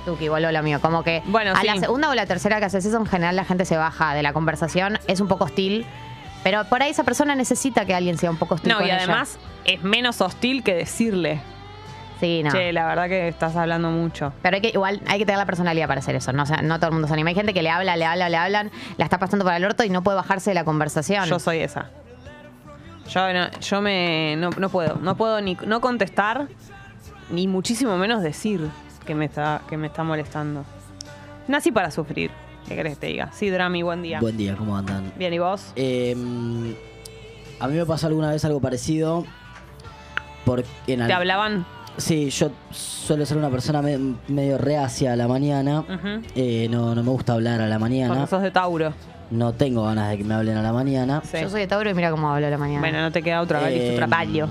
Tuki, 0.06 0.30
vuelvo 0.30 0.50
lo 0.52 0.64
mío. 0.64 0.80
Como 0.82 1.04
que 1.04 1.22
Bueno, 1.26 1.52
a 1.54 1.60
sí. 1.62 1.68
la 1.68 1.76
segunda 1.78 2.10
o 2.10 2.16
la 2.16 2.26
tercera 2.26 2.60
que 2.60 2.66
haces 2.66 2.86
eso, 2.86 2.98
en 2.98 3.06
general 3.06 3.36
la 3.36 3.44
gente 3.46 3.66
se 3.66 3.76
baja 3.78 4.14
de 4.14 4.24
la 4.24 4.32
conversación. 4.34 4.98
Es 5.08 5.20
un 5.20 5.28
poco 5.28 5.44
hostil. 5.46 5.86
Pero 6.44 6.64
por 6.66 6.82
ahí 6.82 6.90
esa 6.92 7.04
persona 7.04 7.36
necesita 7.36 7.86
que 7.86 7.94
alguien 7.94 8.18
sea 8.18 8.32
un 8.32 8.38
poco 8.38 8.56
hostil 8.56 8.72
no, 8.72 8.78
con 8.78 8.88
y 8.88 8.90
ella. 8.90 8.98
además 9.04 9.38
es 9.66 9.84
menos 9.84 10.22
hostil 10.22 10.64
que 10.64 10.74
decirle. 10.74 11.40
Sí, 12.22 12.42
no. 12.44 12.52
Che, 12.52 12.72
la 12.72 12.86
verdad 12.88 13.10
que 13.10 13.28
estás 13.28 13.56
hablando 13.58 13.90
mucho. 13.90 14.32
Pero 14.42 14.56
hay 14.56 14.62
que, 14.62 14.70
igual 14.70 15.02
hay 15.08 15.20
que 15.20 15.26
tener 15.26 15.40
la 15.40 15.46
personalidad 15.46 15.88
para 15.88 16.00
hacer 16.00 16.16
eso. 16.16 16.32
No, 16.32 16.44
O 16.44 16.46
sea, 16.46 16.62
no 16.62 16.78
todo 16.78 16.88
el 16.88 16.94
mundo 16.94 17.08
se 17.10 17.14
anima. 17.14 17.30
Hay 17.30 17.36
gente 17.36 17.54
que 17.54 17.62
le 17.64 17.70
habla, 17.70 17.98
le 17.98 18.06
habla, 18.06 18.30
le 18.30 18.38
hablan, 18.38 18.72
la 18.98 19.04
está 19.06 19.18
pasando 19.18 19.44
para 19.44 19.58
el 19.58 19.66
orto 19.66 19.84
y 19.84 19.90
no 19.90 20.04
puede 20.04 20.16
bajarse 20.16 20.52
de 20.52 20.56
la 20.56 20.64
conversación. 20.64 21.26
Yo 21.26 21.40
soy 21.40 21.58
esa. 21.58 21.90
Yo 23.10 23.34
no, 23.34 23.50
yo 23.60 23.82
me 23.82 24.36
no, 24.38 24.52
no 24.52 24.70
puedo, 24.70 24.96
no 25.02 25.18
puedo 25.18 25.42
ni 25.42 25.58
no 25.66 25.82
contestar 25.82 26.48
ni 27.30 27.48
muchísimo 27.48 27.98
menos 27.98 28.22
decir 28.22 28.70
que 29.06 29.16
me 29.16 29.26
está 29.26 29.62
que 29.68 29.76
me 29.76 29.88
está 29.88 30.04
molestando. 30.04 30.64
Nací 31.48 31.72
para 31.72 31.92
sufrir. 31.92 32.32
¿Qué 32.68 32.76
querés 32.76 32.94
que 32.94 33.00
te 33.00 33.08
diga? 33.08 33.32
Sí, 33.34 33.50
Drami, 33.50 33.82
buen 33.82 34.02
día. 34.04 34.20
Buen 34.22 34.38
día, 34.38 34.56
¿cómo 34.56 34.78
andan? 34.78 35.12
Bien, 35.18 35.34
¿y 35.34 35.40
vos? 35.40 35.74
Eh, 35.76 36.16
a 37.60 37.68
mí 37.68 37.76
me 37.78 37.86
pasó 37.86 38.06
alguna 38.08 38.30
vez 38.30 38.46
algo 38.46 38.62
parecido. 38.62 39.26
Porque 40.46 40.68
en 40.88 41.02
al- 41.02 41.08
¿Te 41.08 41.14
hablaban? 41.14 41.66
Sí, 41.98 42.30
yo 42.30 42.52
suelo 42.72 43.26
ser 43.26 43.38
una 43.38 43.50
persona 43.50 43.82
me- 43.82 44.16
medio 44.28 44.58
reacia 44.58 45.14
a 45.14 45.16
la 45.16 45.28
mañana. 45.28 45.82
Ujú. 45.82 46.22
Eh, 46.36 46.68
no, 46.72 46.96
no 46.96 47.04
me 47.04 47.10
gusta 47.12 47.34
hablar 47.34 47.62
a 47.62 47.68
la 47.68 47.78
mañana. 47.80 48.14
Porque 48.14 48.30
sos 48.30 48.42
de 48.42 48.52
Tauro. 48.52 48.94
No 49.30 49.54
tengo 49.54 49.84
ganas 49.84 50.10
de 50.10 50.18
que 50.18 50.24
me 50.24 50.34
hablen 50.34 50.58
a 50.58 50.62
la 50.62 50.74
mañana. 50.74 51.22
Sí. 51.24 51.38
Yo 51.42 51.50
soy 51.50 51.62
de 51.62 51.68
Tauro 51.68 51.90
y 51.90 51.94
mira 51.94 52.12
cómo 52.12 52.30
hablo 52.34 52.48
a 52.48 52.50
la 52.50 52.58
mañana. 52.58 52.80
Bueno, 52.80 53.02
no 53.02 53.12
te 53.12 53.22
queda 53.22 53.42
otra 53.42 53.60
vez, 53.62 53.74
Eh, 53.80 53.90
tu 53.92 53.96
trabajo. 53.98 54.50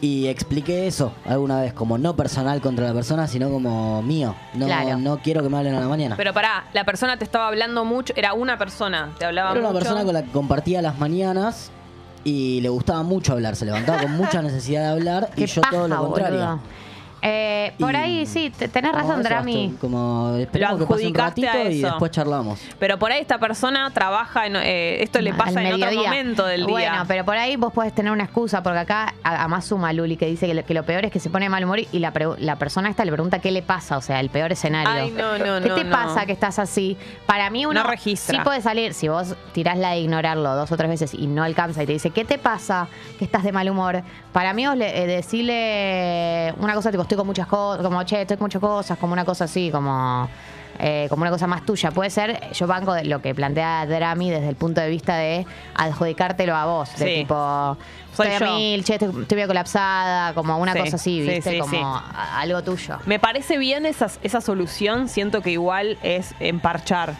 Y 0.00 0.26
expliqué 0.26 0.88
eso 0.88 1.12
alguna 1.24 1.60
vez, 1.60 1.72
como 1.72 1.96
no 1.96 2.16
personal 2.16 2.60
contra 2.60 2.86
la 2.88 2.92
persona, 2.92 3.28
sino 3.28 3.48
como 3.50 4.02
mío. 4.02 4.34
No, 4.54 4.66
Claro. 4.66 4.98
no 4.98 5.18
quiero 5.18 5.44
que 5.44 5.48
me 5.48 5.56
hablen 5.58 5.76
a 5.76 5.80
la 5.80 5.86
mañana. 5.86 6.16
Pero 6.16 6.32
pará, 6.34 6.64
la 6.72 6.82
persona 6.84 7.16
te 7.16 7.24
estaba 7.24 7.46
hablando 7.46 7.84
mucho, 7.84 8.12
era 8.16 8.32
una 8.34 8.58
persona, 8.58 9.10
te 9.18 9.24
hablaba 9.26 9.52
Era 9.52 9.60
una 9.60 9.68
mucho. 9.68 9.78
persona 9.78 10.04
con 10.04 10.14
la 10.14 10.24
que 10.24 10.30
compartía 10.32 10.82
las 10.82 10.98
mañanas 10.98 11.70
y 12.24 12.60
le 12.60 12.68
gustaba 12.68 13.02
mucho 13.02 13.32
hablar. 13.32 13.56
Se 13.56 13.64
levantaba 13.64 14.02
con 14.02 14.12
mucha 14.16 14.42
necesidad 14.42 14.82
de 14.82 14.88
hablar 14.88 15.30
y 15.36 15.40
Qué 15.42 15.46
yo 15.46 15.60
paja, 15.62 15.70
todo 15.76 15.88
lo 15.88 15.96
contrario. 15.98 16.38
boludo. 16.38 16.60
Eh, 17.24 17.72
por 17.78 17.92
Y- 17.94 17.96
ahí 17.96 18.26
sí, 18.26 18.50
te- 18.50 18.66
tenés 18.68 18.92
razón, 18.92 19.22
Drami. 19.22 19.76
Como 19.80 20.34
esperemos 20.36 20.78
que 20.80 20.86
pase 20.86 21.06
un 21.06 21.16
a 21.20 21.24
ratito 21.24 21.70
y 21.70 21.80
después 21.80 22.10
charlamos. 22.10 22.60
Pero 22.80 22.98
por 22.98 23.12
ahí 23.12 23.20
esta 23.20 23.38
persona 23.38 23.88
trabaja 23.94 24.46
en 24.46 24.56
eh, 24.56 25.02
esto 25.02 25.20
le 25.20 25.32
pasa 25.32 25.62
en 25.62 25.74
otro 25.74 25.92
momento 26.02 26.44
del 26.46 26.66
día. 26.66 26.72
Bueno, 26.90 27.04
pero 27.06 27.24
por 27.24 27.36
ahí 27.36 27.54
vos 27.56 27.72
podés 27.72 27.94
tener 27.94 28.10
una 28.12 28.24
excusa, 28.24 28.62
porque 28.62 28.80
acá 28.80 29.14
a- 29.22 29.40
además 29.40 29.64
suma 29.64 29.92
Luli 29.92 30.16
que 30.16 30.26
dice 30.26 30.46
que 30.48 30.54
lo, 30.54 30.64
que 30.64 30.74
lo 30.74 30.82
peor 30.84 31.04
es 31.04 31.12
que 31.12 31.20
se 31.20 31.30
pone 31.30 31.44
de 31.44 31.48
mal 31.50 31.62
humor 31.64 31.78
y 31.80 31.98
la, 32.00 32.10
pre- 32.12 32.26
la 32.38 32.56
persona 32.56 32.88
esta 32.90 33.04
le 33.04 33.12
pregunta 33.12 33.38
qué 33.38 33.52
le 33.52 33.62
pasa, 33.62 33.96
o 33.96 34.00
sea, 34.02 34.18
el 34.18 34.28
peor 34.28 34.50
escenario. 34.50 34.90
Ay, 34.92 35.10
no, 35.12 35.38
no, 35.38 35.60
¿Qué 35.62 35.68
no, 35.68 35.74
te 35.76 35.84
no. 35.84 35.90
pasa 35.90 36.26
que 36.26 36.32
estás 36.32 36.58
así? 36.58 36.96
Para 37.26 37.50
mí 37.50 37.66
uno 37.66 37.84
No 37.84 37.88
registra. 37.88 38.38
sí 38.38 38.44
puede 38.44 38.60
salir, 38.62 38.94
si 38.94 39.06
vos 39.08 39.36
tirás 39.52 39.78
la 39.78 39.90
de 39.90 40.00
ignorarlo 40.00 40.56
dos 40.56 40.72
o 40.72 40.76
tres 40.76 40.90
veces 40.90 41.14
y 41.14 41.28
no 41.28 41.44
alcanza 41.44 41.84
y 41.84 41.86
te 41.86 41.92
dice, 41.92 42.10
¿qué 42.10 42.24
te 42.24 42.38
pasa 42.38 42.88
que 43.18 43.24
estás 43.24 43.44
de 43.44 43.52
mal 43.52 43.68
humor? 43.70 44.02
Para 44.32 44.52
mí 44.54 44.66
vos 44.66 44.76
le, 44.76 45.02
eh, 45.04 45.06
decirle 45.06 46.54
una 46.58 46.74
cosa, 46.74 46.90
tipo, 46.90 47.04
estoy 47.12 47.18
con 47.18 47.26
muchas 47.26 47.46
cosas, 47.46 47.82
como, 47.84 48.02
che, 48.04 48.22
estoy 48.22 48.36
con 48.38 48.46
muchas 48.46 48.60
cosas, 48.60 48.98
como 48.98 49.12
una 49.12 49.24
cosa 49.26 49.44
así, 49.44 49.70
como... 49.70 50.28
eh, 50.78 51.06
como 51.10 51.20
una 51.22 51.30
cosa 51.30 51.46
más 51.46 51.64
tuya. 51.66 51.90
Puede 51.90 52.08
ser, 52.08 52.40
yo 52.54 52.66
banco 52.66 52.94
de 52.94 53.04
lo 53.04 53.20
que 53.20 53.34
plantea 53.34 53.84
Drami 53.86 54.30
desde 54.30 54.48
el 54.48 54.56
punto 54.56 54.80
de 54.80 54.88
vista 54.88 55.16
de 55.16 55.46
adjudicártelo 55.74 56.56
a 56.56 56.64
vos. 56.64 56.88
De 56.96 57.06
Sí. 57.06 57.14
tipo, 57.20 57.76
Soy 58.14 58.28
estoy 58.28 58.46
a 58.48 58.50
yo. 58.50 58.56
mil, 58.56 58.82
che, 58.84 58.94
estoy, 58.94 59.22
estoy 59.22 59.46
colapsada, 59.46 60.32
como 60.32 60.56
una 60.58 60.72
Sí, 60.72 60.78
cosa 60.78 60.96
así, 60.96 61.22
sí, 61.22 61.28
¿viste? 61.28 61.50
sí, 61.52 61.58
como 61.58 61.94
a- 61.96 62.40
algo 62.40 62.62
tuyo. 62.62 62.96
Me 63.04 63.18
parece 63.18 63.58
bien 63.58 63.84
esa, 63.84 64.06
esa 64.22 64.40
solución, 64.40 65.08
siento 65.10 65.42
que 65.42 65.50
igual 65.50 65.98
es 66.02 66.34
emparchar. 66.40 67.14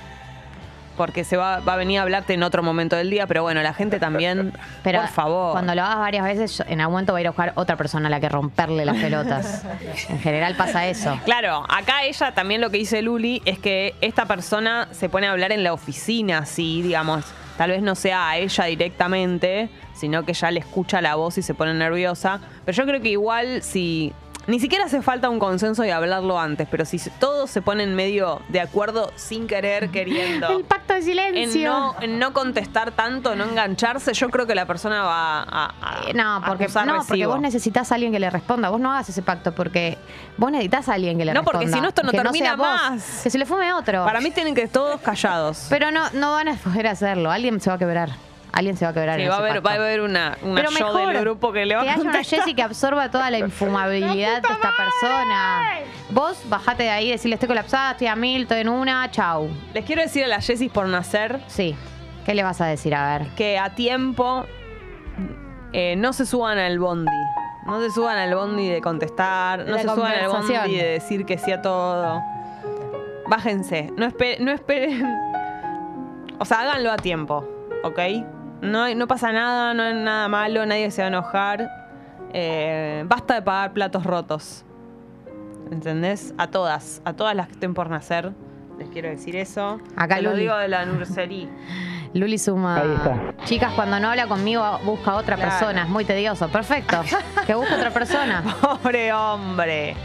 Porque 1.02 1.24
se 1.24 1.36
va, 1.36 1.58
va 1.58 1.72
a 1.72 1.76
venir 1.76 1.98
a 1.98 2.02
hablarte 2.02 2.32
en 2.34 2.44
otro 2.44 2.62
momento 2.62 2.94
del 2.94 3.10
día, 3.10 3.26
pero 3.26 3.42
bueno, 3.42 3.60
la 3.60 3.74
gente 3.74 3.98
también, 3.98 4.52
Pero 4.84 5.00
por 5.00 5.08
favor. 5.10 5.50
cuando 5.52 5.74
lo 5.74 5.82
hagas 5.82 5.98
varias 5.98 6.24
veces, 6.24 6.58
yo- 6.58 6.64
en 6.68 6.80
algún 6.80 6.92
momento 6.92 7.12
va 7.12 7.18
a 7.18 7.20
ir 7.22 7.26
a 7.26 7.30
buscar 7.30 7.52
otra 7.56 7.74
persona 7.76 8.06
a 8.06 8.10
la 8.10 8.20
que 8.20 8.28
romperle 8.28 8.84
las 8.84 8.96
pelotas. 8.98 9.64
en 10.08 10.20
general 10.20 10.54
pasa 10.54 10.86
eso. 10.86 11.18
Claro, 11.24 11.64
acá 11.68 12.04
ella 12.04 12.32
también 12.34 12.60
lo 12.60 12.70
que 12.70 12.78
dice 12.78 13.02
Luli 13.02 13.42
es 13.44 13.58
que 13.58 13.96
esta 14.00 14.26
persona 14.26 14.86
se 14.92 15.08
pone 15.08 15.26
a 15.26 15.32
hablar 15.32 15.50
en 15.50 15.64
la 15.64 15.72
oficina, 15.72 16.46
sí, 16.46 16.82
digamos, 16.82 17.24
tal 17.58 17.70
vez 17.70 17.82
no 17.82 17.96
sea 17.96 18.28
a 18.28 18.36
ella 18.36 18.64
directamente, 18.66 19.70
sino 19.94 20.24
que 20.24 20.34
ya 20.34 20.52
le 20.52 20.60
escucha 20.60 21.00
la 21.02 21.16
voz 21.16 21.36
y 21.36 21.42
se 21.42 21.52
pone 21.54 21.74
nerviosa. 21.74 22.38
Pero 22.64 22.76
yo 22.76 22.84
creo 22.86 23.00
que 23.00 23.08
igual 23.08 23.62
si... 23.62 24.12
Ni 24.48 24.58
siquiera 24.58 24.86
hace 24.86 25.02
falta 25.02 25.30
un 25.30 25.38
consenso 25.38 25.84
y 25.84 25.90
hablarlo 25.90 26.38
antes, 26.38 26.66
pero 26.70 26.84
si 26.84 26.98
todos 27.20 27.48
se 27.50 27.62
ponen 27.62 27.94
medio 27.94 28.42
de 28.48 28.60
acuerdo 28.60 29.12
sin 29.14 29.46
querer, 29.46 29.90
queriendo. 29.90 30.48
El 30.48 30.64
pacto 30.64 30.94
de 30.94 30.98
En 30.98 31.04
silencio. 31.04 31.70
no, 31.70 31.94
en 32.00 32.18
no 32.18 32.32
contestar 32.32 32.90
tanto, 32.90 33.36
no 33.36 33.44
engancharse, 33.44 34.12
yo 34.14 34.30
creo 34.30 34.46
que 34.46 34.54
la 34.56 34.66
persona 34.66 35.04
va 35.04 35.42
a, 35.42 35.74
a- 35.80 36.00
Eh, 36.08 36.14
No, 36.14 36.36
a 36.36 36.44
porque, 36.44 36.64
acusar 36.64 36.86
no, 36.86 37.04
porque 37.06 37.24
vos 37.26 37.40
necesitas 37.40 37.92
a 37.92 37.94
alguien 37.94 38.12
que 38.12 38.18
le 38.18 38.30
responda. 38.30 38.68
Vos 38.70 38.80
no 38.80 38.90
hagas 38.92 39.08
ese 39.08 39.22
pacto 39.22 39.52
porque 39.54 39.96
vos 40.36 40.50
necesitas 40.50 40.88
a 40.88 40.94
alguien 40.94 41.18
que 41.18 41.24
le 41.24 41.32
No, 41.34 41.40
responda. 41.42 41.58
porque 41.60 41.72
si 41.74 41.80
no, 41.80 41.88
esto 41.88 42.02
no 42.02 42.10
Que 42.10 42.18
termina 42.18 42.56
vos. 42.56 42.66
más. 42.66 43.20
Que 43.22 43.30
se 43.30 43.38
le 43.38 43.46
fume 43.46 43.72
otro. 43.72 44.04
Para 44.04 44.20
mí 44.20 44.30
tienen 44.32 44.54
que 44.56 44.66
todos 44.66 45.00
callados. 45.00 45.66
Pero 45.70 45.90
no, 45.92 46.10
no 46.14 46.32
van 46.32 46.48
a 46.48 46.54
poder 46.56 46.88
hacerlo. 46.88 47.30
Alguien 47.30 47.60
se 47.60 47.70
va 47.70 47.76
a 47.76 47.78
quebrar. 47.78 48.10
Alguien 48.52 48.76
se 48.76 48.84
va 48.84 48.90
a 48.90 48.94
quebrar. 48.94 49.16
Sí, 49.16 49.22
en 49.22 49.30
va 49.30 49.36
a, 49.36 49.38
haber, 49.38 49.52
pacto. 49.62 49.68
va 49.68 49.72
a 49.72 49.76
haber 49.76 50.00
una, 50.02 50.36
una 50.42 50.54
Pero 50.56 50.70
yo 50.70 50.86
mejor 50.86 51.06
del 51.08 51.20
grupo 51.22 51.52
que 51.52 51.64
le 51.64 51.74
va 51.74 51.80
a 51.80 51.84
haya 51.84 51.96
una. 52.02 52.22
Jessie 52.22 52.54
que 52.54 52.62
absorba 52.62 53.10
toda 53.10 53.30
la 53.30 53.38
infumabilidad 53.38 54.42
de 54.42 54.48
esta 54.52 54.70
persona. 54.76 55.62
Vos 56.10 56.42
bajate 56.50 56.82
de 56.82 56.90
ahí, 56.90 57.10
decirle 57.10 57.34
estoy 57.34 57.48
colapsada, 57.48 57.92
estoy 57.92 58.08
a 58.08 58.16
mil, 58.16 58.42
estoy 58.42 58.58
en 58.60 58.68
una, 58.68 59.10
chau. 59.10 59.48
Les 59.72 59.84
quiero 59.86 60.02
decir 60.02 60.24
a 60.24 60.28
las 60.28 60.46
Jessis 60.46 60.70
por 60.70 60.86
nacer 60.86 61.40
Sí. 61.46 61.74
¿Qué 62.26 62.34
le 62.34 62.42
vas 62.42 62.60
a 62.60 62.66
decir? 62.66 62.94
A 62.94 63.18
ver. 63.18 63.28
que 63.34 63.58
a 63.58 63.74
tiempo 63.74 64.44
eh, 65.72 65.96
no 65.96 66.12
se 66.12 66.26
suban 66.26 66.58
al 66.58 66.78
bondi. 66.78 67.10
No 67.66 67.80
se 67.80 67.90
suban 67.90 68.18
al 68.18 68.34
bondi 68.34 68.68
de 68.68 68.80
contestar, 68.80 69.64
no 69.66 69.76
se 69.78 69.82
suban 69.84 70.12
al 70.12 70.26
conversación. 70.28 70.62
bondi 70.62 70.76
de 70.76 70.86
decir 70.88 71.24
que 71.24 71.38
sí 71.38 71.52
a 71.52 71.62
todo. 71.62 72.20
Bájense, 73.28 73.90
no, 73.96 74.06
espe- 74.06 74.38
no 74.40 74.50
esperen. 74.52 75.06
O 76.38 76.44
sea, 76.44 76.60
háganlo 76.60 76.90
a 76.92 76.96
tiempo, 76.96 77.48
¿ok? 77.84 77.98
No, 78.62 78.82
hay- 78.84 78.94
no 78.94 79.06
pasa 79.06 79.32
nada, 79.32 79.74
no 79.74 79.82
hay 79.82 79.94
nada 79.94 80.28
malo, 80.28 80.64
nadie 80.64 80.90
se 80.90 81.02
va 81.02 81.06
a 81.06 81.08
enojar. 81.08 81.68
Eh, 82.32 83.04
basta 83.06 83.34
de 83.34 83.42
pagar 83.42 83.72
platos 83.72 84.04
rotos. 84.04 84.64
¿Entendés? 85.70 86.34
A 86.38 86.46
todas, 86.48 87.00
a 87.04 87.12
todas 87.14 87.34
las 87.34 87.46
que 87.48 87.54
estén 87.54 87.74
por 87.74 87.88
nacer. 87.90 88.32
Les 88.78 88.88
quiero 88.88 89.08
decir 89.08 89.36
eso. 89.36 89.80
Acá 89.96 90.16
Te 90.16 90.22
lo 90.22 90.30
Luli. 90.30 90.42
digo 90.42 90.56
de 90.56 90.68
la 90.68 90.84
nursería. 90.86 91.48
Luli 92.14 92.36
suma. 92.38 92.76
Ahí 92.80 92.92
está. 92.94 93.44
Chicas, 93.44 93.72
cuando 93.74 93.98
no 94.00 94.08
habla 94.10 94.26
conmigo, 94.26 94.64
busca 94.84 95.14
otra 95.14 95.36
Claro. 95.36 95.50
persona. 95.50 95.82
Es 95.84 95.88
muy 95.88 96.04
tedioso. 96.04 96.48
Perfecto. 96.48 97.00
Que 97.46 97.54
busque 97.54 97.74
otra 97.74 97.90
persona. 97.90 98.42
Pobre 98.60 99.12
hombre. 99.12 99.96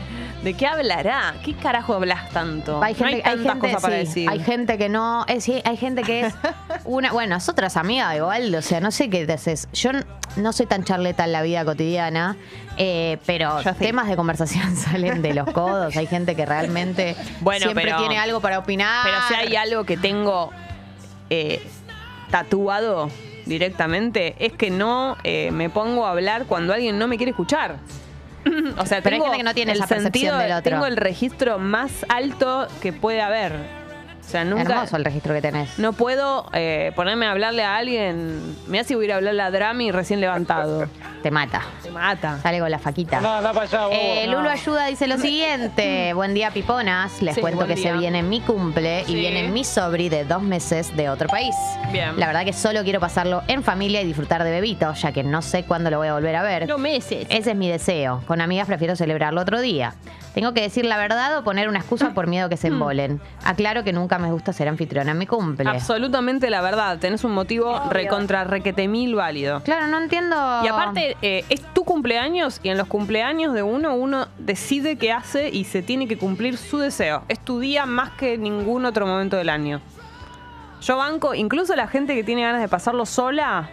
¿De 0.43 0.53
qué 0.53 0.67
hablará? 0.67 1.33
¿Qué 1.43 1.53
carajo 1.55 1.95
hablas 1.95 2.29
tanto? 2.29 2.81
Hay 2.83 2.93
gente, 2.93 3.11
no 3.11 3.17
hay 3.17 3.21
tantas 3.23 3.53
gente, 3.53 3.59
cosas 3.67 3.81
para 3.81 3.95
sí, 3.95 3.99
decir. 4.05 4.29
hay 4.29 4.39
gente 4.39 4.77
que 4.77 4.87
no, 4.87 5.25
es, 5.27 5.43
sí, 5.43 5.61
hay 5.65 5.77
gente 5.77 6.03
que 6.03 6.21
es 6.27 6.33
una, 6.85 7.11
bueno, 7.11 7.35
nosotras 7.35 7.75
amigas 7.75 8.15
igual, 8.15 8.53
o 8.53 8.61
sea, 8.61 8.79
no 8.79 8.91
sé 8.91 9.09
qué 9.09 9.25
te 9.25 9.33
haces. 9.33 9.67
Yo 9.73 9.91
no 10.37 10.53
soy 10.53 10.67
tan 10.67 10.83
charleta 10.83 11.23
en 11.25 11.31
la 11.31 11.41
vida 11.41 11.65
cotidiana, 11.65 12.37
eh, 12.77 13.17
pero 13.25 13.61
Yo 13.63 13.71
sí. 13.73 13.79
temas 13.79 14.07
de 14.07 14.15
conversación 14.15 14.75
salen 14.77 15.21
de 15.23 15.33
los 15.33 15.49
codos. 15.51 15.97
Hay 15.97 16.05
gente 16.07 16.35
que 16.35 16.45
realmente 16.45 17.15
Bueno, 17.41 17.63
siempre 17.63 17.85
pero- 17.85 17.97
tiene 17.97 18.19
algo 18.19 18.39
para 18.39 18.59
opinar. 18.59 19.03
Pero 19.05 19.17
si 19.27 19.33
hay 19.33 19.55
algo 19.55 19.85
que 19.85 19.97
tengo 19.97 20.51
eh, 21.31 21.61
tatuado 22.29 23.09
directamente, 23.45 24.35
es 24.39 24.53
que 24.53 24.69
no 24.69 25.17
eh, 25.23 25.49
me 25.51 25.69
pongo 25.71 26.05
a 26.05 26.11
hablar 26.11 26.45
cuando 26.45 26.73
alguien 26.73 26.99
no 26.99 27.07
me 27.07 27.17
quiere 27.17 27.31
escuchar. 27.31 27.77
o 28.77 28.85
sea, 28.85 29.01
Pero 29.01 29.15
hay 29.15 29.21
tengo 29.21 29.25
gente 29.25 29.37
que 29.37 29.43
no 29.43 29.53
tiene 29.53 29.71
el 29.73 29.77
esa 29.79 29.87
percepción 29.87 30.13
sentido- 30.13 30.37
del 30.37 30.51
otro. 30.53 30.71
Tengo 30.71 30.85
el 30.85 30.97
registro 30.97 31.59
más 31.59 31.91
alto 32.09 32.67
que 32.81 32.93
puede 32.93 33.21
haber. 33.21 33.53
O 34.27 34.29
sea, 34.29 34.43
nunca. 34.43 34.73
Hermoso 34.73 34.97
el 34.97 35.05
registro 35.05 35.33
que 35.33 35.41
tenés. 35.41 35.79
No 35.79 35.93
puedo 35.93 36.49
eh, 36.51 36.91
ponerme 36.97 37.27
a 37.27 37.31
hablarle 37.31 37.63
a 37.63 37.77
alguien. 37.77 38.57
Voy 38.67 38.77
a 38.77 39.03
ir 39.05 39.11
a 39.13 39.15
hablarle 39.15 39.41
a 39.41 39.51
Drami 39.51 39.89
recién 39.91 40.19
levantado. 40.19 40.85
Te 41.23 41.31
mata. 41.31 41.61
Te 41.81 41.89
mata. 41.91 42.37
Sale 42.41 42.59
con 42.59 42.69
la 42.69 42.77
faquita. 42.77 43.21
No, 43.21 43.35
anda 43.35 43.53
para 43.53 43.65
allá, 43.65 43.85
vos. 43.87 43.95
Eh, 43.97 44.27
Lulo 44.27 44.49
Ayuda 44.49 44.87
dice 44.87 45.07
lo 45.07 45.17
siguiente. 45.17 46.13
Buen 46.13 46.33
día, 46.33 46.51
piponas. 46.51 47.21
Les 47.21 47.35
Sí, 47.35 47.41
cuento 47.41 47.65
que 47.67 47.75
día. 47.75 47.93
se 47.93 47.97
viene 47.97 48.21
mi 48.21 48.41
cumple 48.41 49.05
y 49.07 49.15
viene 49.15 49.47
mi 49.47 49.63
sobri 49.63 50.09
de 50.09 50.25
dos 50.25 50.41
meses 50.41 50.95
de 50.97 51.09
otro 51.09 51.29
país. 51.29 51.55
Bien. 51.93 52.19
La 52.19 52.27
verdad 52.27 52.43
que 52.43 52.51
solo 52.53 52.83
quiero 52.83 52.99
pasarlo 52.99 53.43
en 53.47 53.63
familia 53.63 54.01
y 54.01 54.05
disfrutar 54.05 54.43
de 54.43 54.51
bebito, 54.51 54.93
ya 54.93 55.13
que 55.13 55.23
no 55.23 55.41
sé 55.41 55.63
cuándo 55.63 55.89
lo 55.89 55.99
voy 55.99 56.09
a 56.09 56.13
volver 56.13 56.35
a 56.35 56.43
ver. 56.43 56.67
No 56.67 56.77
meses. 56.77 57.27
Ese 57.29 57.51
es 57.51 57.55
mi 57.55 57.69
deseo. 57.69 58.21
Con 58.27 58.41
amigas 58.41 58.67
prefiero 58.67 58.97
celebrarlo 58.97 59.39
otro 59.39 59.61
día. 59.61 59.95
Tengo 60.33 60.53
que 60.53 60.61
decir 60.61 60.85
la 60.85 60.97
verdad 60.97 61.35
o 61.39 61.43
poner 61.43 61.67
una 61.67 61.79
excusa 61.79 62.11
por 62.13 62.27
miedo 62.27 62.47
que 62.47 62.57
se 62.57 62.67
embolen. 62.67 63.19
Aclaro 63.43 63.83
que 63.83 63.91
nunca 63.91 64.16
me 64.17 64.31
gusta 64.31 64.53
ser 64.53 64.67
anfitriona 64.67 65.11
en 65.11 65.17
mi 65.17 65.25
cumple. 65.25 65.69
Absolutamente 65.69 66.49
la 66.49 66.61
verdad. 66.61 66.99
Tenés 66.99 67.23
un 67.23 67.33
motivo 67.33 67.79
recontra 67.89 68.43
requete 68.43 68.87
mil 68.87 69.15
válido. 69.15 69.61
Claro, 69.63 69.87
no 69.87 69.97
entiendo. 69.97 70.35
Y 70.63 70.67
aparte, 70.67 71.17
eh, 71.21 71.45
es 71.49 71.61
tu 71.73 71.83
cumpleaños 71.83 72.59
y 72.63 72.69
en 72.69 72.77
los 72.77 72.87
cumpleaños 72.87 73.53
de 73.53 73.63
uno, 73.63 73.95
uno 73.95 74.27
decide 74.37 74.97
qué 74.97 75.11
hace 75.11 75.49
y 75.49 75.63
se 75.63 75.81
tiene 75.81 76.07
que 76.07 76.17
cumplir 76.17 76.57
su 76.57 76.77
deseo. 76.77 77.23
Es 77.27 77.39
tu 77.39 77.59
día 77.59 77.85
más 77.85 78.11
que 78.11 78.37
ningún 78.37 78.85
otro 78.85 79.05
momento 79.05 79.37
del 79.37 79.49
año. 79.49 79.81
Yo 80.81 80.97
banco, 80.97 81.33
incluso 81.33 81.75
la 81.75 81.87
gente 81.87 82.15
que 82.15 82.23
tiene 82.23 82.43
ganas 82.43 82.61
de 82.61 82.67
pasarlo 82.67 83.05
sola, 83.05 83.69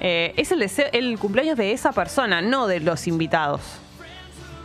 eh, 0.00 0.32
es 0.36 0.52
el, 0.52 0.60
deseo, 0.60 0.86
el 0.92 1.18
cumpleaños 1.18 1.56
de 1.56 1.72
esa 1.72 1.92
persona, 1.92 2.40
no 2.40 2.66
de 2.66 2.80
los 2.80 3.06
invitados. 3.06 3.80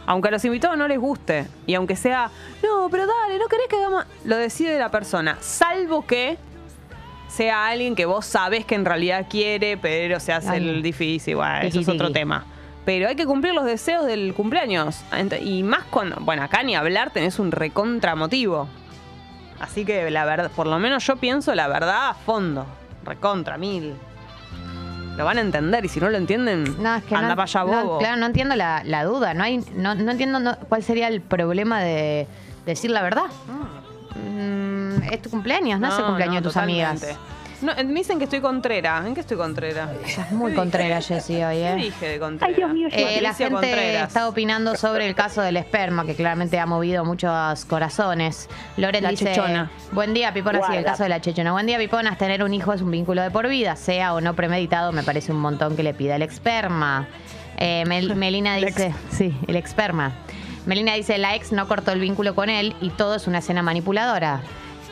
Aunque 0.10 0.30
a 0.30 0.32
los 0.32 0.44
invitados 0.44 0.76
no 0.76 0.88
les 0.88 0.98
guste 0.98 1.46
y 1.68 1.76
aunque 1.76 1.96
sea, 1.96 2.32
no, 2.64 2.90
pero 2.90 3.06
dale, 3.06 3.38
no 3.38 3.46
querés 3.48 3.68
que 3.70 3.76
hagamos. 3.76 4.06
Lo 4.26 4.38
decide 4.38 4.80
la 4.80 4.90
persona, 4.90 5.38
salvo 5.40 6.04
que 6.08 6.40
sea 7.28 7.68
alguien 7.68 7.94
que 7.94 8.06
vos 8.06 8.26
sabés 8.26 8.66
que 8.66 8.74
en 8.74 8.86
realidad 8.86 9.28
quiere, 9.30 9.78
pero 9.78 10.20
se 10.20 10.34
hace 10.34 10.50
Ay. 10.50 10.68
el 10.68 10.82
difícil. 10.82 11.36
Bueno, 11.36 11.60
eso 11.62 11.82
es 11.82 11.88
otro 11.88 12.12
tema. 12.12 12.44
Pero 12.86 13.08
hay 13.08 13.16
que 13.16 13.28
cumplir 13.28 13.54
los 13.54 13.66
deseos 13.66 14.08
del 14.08 14.34
cumpleaños. 14.34 15.04
Y 15.42 15.62
más 15.62 15.84
cuando, 15.84 16.16
bueno, 16.22 16.42
acá 16.42 16.64
ni 16.64 16.76
hablar 16.76 17.12
tenés 17.12 17.38
un 17.38 17.52
recontra 17.52 18.16
motivo. 18.16 18.68
Así 19.60 19.86
que 19.86 20.10
la 20.10 20.26
verdad, 20.26 20.50
por 20.56 20.66
lo 20.66 20.80
menos 20.80 21.06
yo 21.06 21.18
pienso 21.18 21.54
la 21.54 21.68
verdad 21.68 22.10
a 22.10 22.14
fondo. 22.16 22.66
Recontra, 23.06 23.60
mil. 23.60 23.94
Lo 25.20 25.26
van 25.26 25.38
a 25.38 25.42
entender 25.42 25.84
y 25.84 25.90
si 25.90 26.00
no 26.00 26.10
lo 26.10 26.16
entienden, 26.16 26.82
No, 26.82 26.96
es 26.96 27.04
que 27.04 27.14
anda 27.14 27.28
no, 27.28 27.36
para 27.36 27.44
allá 27.44 27.66
no, 27.66 27.84
bobo. 27.86 27.98
claro, 28.00 28.16
no 28.16 28.26
entiendo 28.28 28.56
la, 28.56 28.84
la 28.86 29.04
duda. 29.04 29.34
No, 29.34 29.44
hay, 29.44 29.58
no, 29.76 29.94
no 29.94 30.12
entiendo 30.12 30.40
no- 30.40 30.56
cuál 30.70 30.82
sería 30.82 31.10
el 31.10 31.20
problema 31.20 31.82
de 31.82 32.26
decir 32.66 32.90
la 32.90 33.02
verdad. 33.02 33.26
Mm, 34.16 35.04
es 35.12 35.22
tu 35.22 35.30
cumpleaños, 35.30 35.78
no, 35.82 35.90
es 35.90 36.00
el 36.00 36.06
cumpleaños 36.06 36.36
de 36.38 36.42
tus 36.44 36.54
totalmente. 36.54 37.06
amigas. 37.06 37.18
No, 37.62 37.74
me 37.76 37.84
dicen 38.00 38.18
que 38.20 38.24
estoy 38.24 38.40
contrera. 38.40 39.04
¿En 39.06 39.14
qué 39.14 39.20
estoy 39.20 39.36
contrera? 39.36 39.92
Estás 40.06 40.32
muy 40.32 40.52
¿Qué 40.52 40.56
contrera? 40.58 41.02
Jessie, 41.02 41.44
hoy, 41.44 41.56
¿Qué 41.58 41.70
¿eh? 41.72 41.76
dije 41.76 42.08
de 42.08 42.20
contrera? 42.20 42.48
Ay, 42.50 42.56
Dios 42.56 42.74
mío, 42.74 42.88
Eh, 42.90 43.02
la 43.22 43.30
Patricia 43.32 43.34
gente 43.48 43.52
Contreras. 43.54 44.08
está 44.08 44.30
opinando 44.30 44.76
sobre 44.76 45.08
el 45.08 45.14
caso 45.16 45.42
del 45.42 45.58
esperma, 45.58 46.06
que 46.06 46.16
claramente 46.16 46.58
ha 46.58 46.66
movido 46.66 47.04
muchos 47.04 47.66
corazones. 47.66 48.48
Loren 48.78 49.04
La 49.04 49.10
dice, 49.10 49.26
chechona. 49.26 49.72
buen 49.92 50.14
día, 50.14 50.34
Piponas, 50.34 50.62
sí, 50.66 50.68
el 50.72 50.78
Guarda. 50.84 50.92
caso 50.92 51.04
de 51.04 51.10
la 51.10 51.20
chechona. 51.22 51.52
Buen 51.52 51.66
día, 51.66 51.78
Piponas, 51.78 52.18
tener 52.18 52.44
un 52.44 52.54
hijo 52.54 52.72
es 52.72 52.82
un 52.82 52.92
vínculo 52.92 53.22
de 53.22 53.30
por 53.32 53.48
vida, 53.50 53.76
sea 53.76 54.14
o 54.14 54.22
no 54.22 54.36
premeditado, 54.36 54.92
me 54.94 55.04
parece 55.04 55.32
un 55.34 55.40
montón 55.40 55.76
que 55.76 55.84
le 55.84 55.94
pida 55.94 56.16
el 56.16 56.22
esperma. 56.22 57.08
Eh, 57.58 57.84
Mel- 57.88 58.16
Melina 58.16 58.58
El 58.58 58.66
dice, 58.68 58.94
sí, 59.12 59.36
el 59.48 59.58
esperma. 59.58 60.14
Melina 60.66 60.94
dice, 60.94 61.18
la 61.18 61.36
ex 61.36 61.52
no 61.52 61.68
cortó 61.68 61.92
el 61.92 62.00
vínculo 62.00 62.36
con 62.36 62.50
él 62.50 62.76
y 62.80 62.90
todo 62.92 63.16
es 63.16 63.28
una 63.28 63.40
escena 63.40 63.62
manipuladora. 63.64 64.42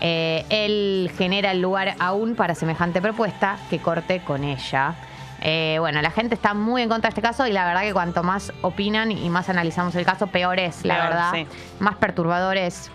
Eh, 0.02 0.46
él 0.50 1.12
genera 1.18 1.52
el 1.52 1.62
lugar 1.62 1.96
aún 2.00 2.36
para 2.36 2.54
semejante 2.56 3.02
propuesta 3.02 3.58
que 3.70 3.80
corte 3.80 4.22
con 4.22 4.44
ella. 4.44 4.96
Eh, 5.42 5.78
bueno, 5.80 6.02
la 6.02 6.12
gente 6.12 6.36
está 6.36 6.54
muy 6.54 6.82
en 6.82 6.90
contra 6.90 7.10
de 7.10 7.12
este 7.12 7.22
caso 7.22 7.46
y 7.48 7.52
la 7.52 7.66
verdad 7.66 7.82
que 7.82 7.94
cuanto 7.94 8.24
más 8.24 8.52
opinan 8.62 9.12
y 9.12 9.30
más 9.30 9.50
analizamos 9.50 9.96
el 9.96 10.06
caso, 10.06 10.28
peor 10.28 10.60
es, 10.60 10.84
la 10.84 10.96
Peor, 10.96 11.08
verdad. 11.10 11.32
sí. 11.34 11.48
Más 11.80 11.96
perturbador 11.96 12.58
es. 12.58 12.90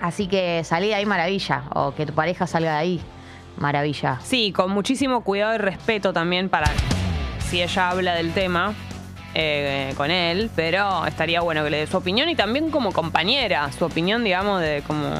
Así 0.00 0.26
que 0.26 0.62
salí 0.64 0.88
de 0.88 0.94
ahí 0.94 1.04
maravilla, 1.06 1.64
o 1.74 1.94
que 1.94 2.06
tu 2.06 2.14
pareja 2.14 2.46
salga 2.46 2.72
de 2.72 2.78
ahí 2.78 3.00
maravilla. 3.58 4.18
Sí, 4.22 4.52
con 4.52 4.70
muchísimo 4.70 5.20
cuidado 5.22 5.54
y 5.54 5.58
respeto 5.58 6.12
también 6.14 6.48
para 6.48 6.68
si 7.50 7.60
ella 7.62 7.90
habla 7.90 8.14
del 8.14 8.32
tema 8.32 8.72
eh, 9.34 9.92
con 9.98 10.10
él, 10.10 10.50
pero 10.56 11.04
estaría 11.06 11.42
bueno 11.42 11.62
que 11.62 11.70
le 11.70 11.76
dé 11.78 11.86
su 11.86 11.98
opinión 11.98 12.30
y 12.30 12.34
también 12.36 12.70
como 12.70 12.92
compañera, 12.92 13.70
su 13.72 13.84
opinión, 13.84 14.24
digamos, 14.24 14.60
de 14.62 14.82
como, 14.86 15.10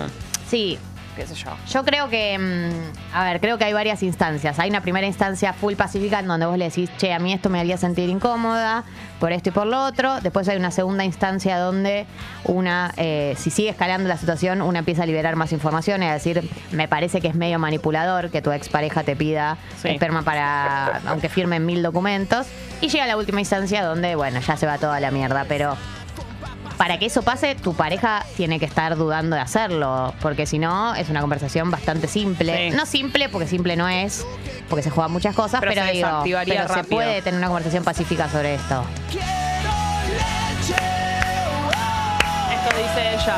Sí, 0.47 0.79
qué 1.17 1.27
sé 1.27 1.35
yo. 1.35 1.51
Yo 1.71 1.85
creo 1.85 2.09
que, 2.09 2.39
mm, 2.39 3.15
a 3.17 3.25
ver, 3.25 3.41
creo 3.41 3.59
que 3.59 3.65
hay 3.65 3.73
varias 3.73 4.03
instancias. 4.03 4.59
Hay 4.59 4.71
una 4.71 4.81
primera 4.81 5.07
instancia 5.07 5.53
full 5.53 5.75
pacífica 5.75 6.19
en 6.21 6.27
donde 6.29 6.47
vos 6.47 6.57
le 6.59 6.67
decís, 6.67 6.91
che, 6.99 7.13
a 7.13 7.19
mí 7.19 7.33
esto 7.33 7.51
me 7.51 7.61
haría 7.61 7.77
sentir 7.77 8.09
incómoda 8.09 8.85
por 9.19 9.33
esto 9.33 9.51
y 9.51 9.53
por 9.53 9.67
lo 9.67 9.83
otro. 9.85 10.21
Después 10.21 10.49
hay 10.49 10.57
una 10.57 10.71
segunda 10.71 11.05
instancia 11.05 11.59
donde 11.59 12.07
una, 12.45 12.93
eh, 12.97 13.35
si 13.39 13.51
sigue 13.51 13.69
escalando 13.71 14.09
la 14.09 14.17
situación, 14.17 14.63
una 14.63 14.79
empieza 14.81 15.03
a 15.03 15.07
liberar 15.07 15.37
más 15.37 15.53
información 15.53 16.03
a 16.03 16.13
decir, 16.13 16.49
me 16.73 16.89
parece 16.89 17.21
que 17.21 17.29
es 17.29 17.35
medio 17.35 17.59
manipulador 17.59 18.31
que 18.31 18.41
tu 18.43 18.51
expareja 18.53 19.03
te 19.03 19.17
pida 19.17 19.57
Sí. 19.81 19.89
esperma 19.89 20.23
para, 20.23 21.01
aunque 21.07 21.29
firmen 21.29 21.67
mil 21.67 21.83
documentos. 21.83 22.47
Y 22.81 22.89
llega 22.89 23.07
la 23.07 23.17
última 23.17 23.41
instancia 23.41 23.85
donde, 23.85 24.15
bueno, 24.15 24.41
ya 24.41 24.57
se 24.57 24.67
va 24.67 24.79
toda 24.79 25.01
la 25.01 25.11
mierda, 25.11 25.45
pero 25.47 25.77
para 26.81 26.99
que 26.99 27.05
eso 27.05 27.21
pase, 27.21 27.55
tu 27.57 27.75
pareja 27.75 28.25
tiene 28.39 28.59
que 28.59 28.65
estar 28.65 28.97
dudando 28.97 29.37
de 29.37 29.43
hacerlo, 29.43 30.15
porque 30.23 30.47
si 30.47 30.59
no, 30.59 30.95
es 30.95 31.11
una 31.11 31.21
conversación 31.21 31.71
bastante 31.71 32.09
simple. 32.09 32.71
Sí. 32.71 32.75
No 32.75 32.87
simple, 32.87 33.29
porque 33.29 33.47
simple 33.47 33.77
no 33.77 33.87
es, 33.87 34.25
porque 34.71 34.83
se 34.83 34.89
juegan 34.89 35.13
muchas 35.13 35.37
cosas, 35.37 35.61
Pero 35.61 35.73
pero, 35.73 35.85
se 35.85 35.93
digo, 35.93 36.41
pero 36.47 36.73
se 36.73 36.85
puede 36.85 37.21
tener 37.21 37.37
una 37.37 37.49
conversación 37.49 37.85
pacífica 37.85 38.31
sobre 38.31 38.55
esto. 38.55 38.83
Esto 42.51 42.77
dice 42.79 43.13
ella. 43.13 43.37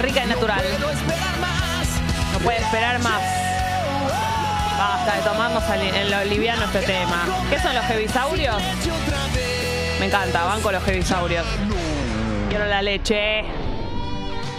Rica 0.00 0.24
y 0.24 0.28
natural. 0.28 0.62
No 2.32 2.38
puede 2.38 2.58
esperar 2.58 3.00
más. 3.00 3.20
Basta 4.78 5.16
de 5.16 5.22
tomarnos 5.22 5.64
en 5.68 6.10
lo 6.12 6.24
liviano 6.26 6.64
este 6.66 6.82
tema. 6.82 7.26
¿Qué 7.50 7.58
son 7.58 7.74
los 7.74 7.90
hebisaurios? 7.90 8.62
Me 10.00 10.06
encanta, 10.06 10.44
van 10.44 10.60
con 10.60 10.72
los 10.72 10.86
hebisaurios. 10.86 11.44
Quiero 12.48 12.66
la 12.66 12.82
leche. 12.82 13.42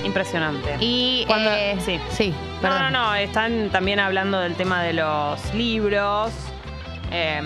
Impresionante. 0.04 0.78
Y 0.80 1.26
Cuando- 1.28 1.52
eh, 1.52 1.78
sí. 1.84 2.00
sí, 2.12 2.30
No, 2.56 2.62
perdón. 2.62 2.94
no, 2.94 3.08
no, 3.10 3.16
están 3.16 3.70
también 3.70 4.00
hablando 4.00 4.40
del 4.40 4.56
tema 4.56 4.82
de 4.84 4.94
los 4.94 5.54
libros. 5.54 6.32
Em, 7.12 7.46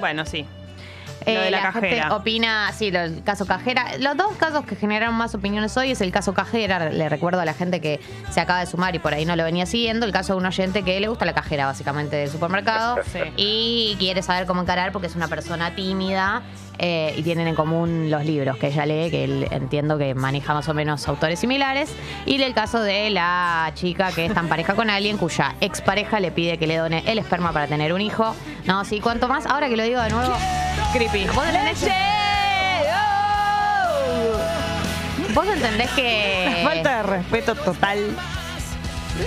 bueno, 0.00 0.24
sí. 0.26 0.46
Lo 1.26 1.32
Eh, 1.32 1.44
de 1.44 1.50
la, 1.50 1.72
gente 1.72 1.90
cajera. 1.90 2.16
opina, 2.16 2.72
sí, 2.72 2.88
el 2.88 3.22
caso 3.24 3.46
Cajera. 3.46 3.98
Los 3.98 4.16
dos 4.16 4.32
casos 4.38 4.64
que 4.64 4.76
generaron 4.76 5.14
más 5.14 5.34
opiniones 5.34 5.76
hoy 5.76 5.92
es 5.92 6.00
el 6.00 6.12
caso 6.12 6.34
Cajera. 6.34 6.90
Le 6.90 7.08
recuerdo 7.08 7.40
a 7.40 7.44
la 7.44 7.54
gente 7.54 7.80
que 7.80 8.00
se 8.30 8.40
acaba 8.40 8.60
de 8.60 8.66
sumar 8.66 8.94
y 8.94 8.98
por 8.98 9.14
ahí 9.14 9.24
no 9.24 9.36
lo 9.36 9.44
venía 9.44 9.66
siguiendo. 9.66 10.06
El 10.06 10.12
caso 10.12 10.34
de 10.34 10.38
un 10.40 10.46
oyente 10.46 10.82
que 10.82 10.98
le 11.00 11.08
gusta 11.08 11.24
la 11.24 11.34
cajera, 11.34 11.66
básicamente, 11.66 12.16
del 12.16 12.30
supermercado. 12.30 12.98
Sí. 13.12 13.18
Y 13.36 13.96
quiere 13.98 14.22
saber 14.22 14.46
cómo 14.46 14.62
encarar 14.62 14.92
porque 14.92 15.06
es 15.06 15.16
una 15.16 15.28
persona 15.28 15.74
tímida 15.74 16.42
eh, 16.78 17.12
y 17.16 17.22
tienen 17.22 17.46
en 17.46 17.54
común 17.54 18.10
los 18.10 18.24
libros 18.24 18.56
que 18.56 18.68
ella 18.68 18.86
lee, 18.86 19.10
que 19.10 19.24
él 19.24 19.48
entiendo 19.50 19.98
que 19.98 20.14
maneja 20.14 20.54
más 20.54 20.68
o 20.68 20.74
menos 20.74 21.06
autores 21.08 21.38
similares. 21.38 21.90
Y 22.24 22.40
el 22.40 22.54
caso 22.54 22.80
de 22.80 23.10
la 23.10 23.70
chica 23.74 24.12
que 24.12 24.24
está 24.26 24.40
en 24.40 24.48
pareja 24.48 24.74
con 24.74 24.88
alguien 24.88 25.18
cuya 25.18 25.56
expareja 25.60 26.20
le 26.20 26.30
pide 26.30 26.58
que 26.58 26.66
le 26.66 26.76
done 26.76 27.02
el 27.06 27.18
esperma 27.18 27.52
para 27.52 27.66
tener 27.66 27.92
un 27.92 28.00
hijo. 28.00 28.34
No, 28.64 28.84
sí, 28.84 29.00
cuanto 29.00 29.28
más, 29.28 29.44
ahora 29.46 29.68
que 29.68 29.76
lo 29.76 29.82
digo 29.82 30.00
de 30.00 30.10
nuevo. 30.10 30.34
Creepy. 30.92 31.26
¿Vos 31.34 31.44
entendés 31.46 31.78
que- 31.80 32.12
¿Vos 35.34 35.46
entendés 35.46 35.90
que. 35.92 36.62
Falta 36.64 36.96
de 36.98 37.02
respeto 37.04 37.54
total. 37.54 37.98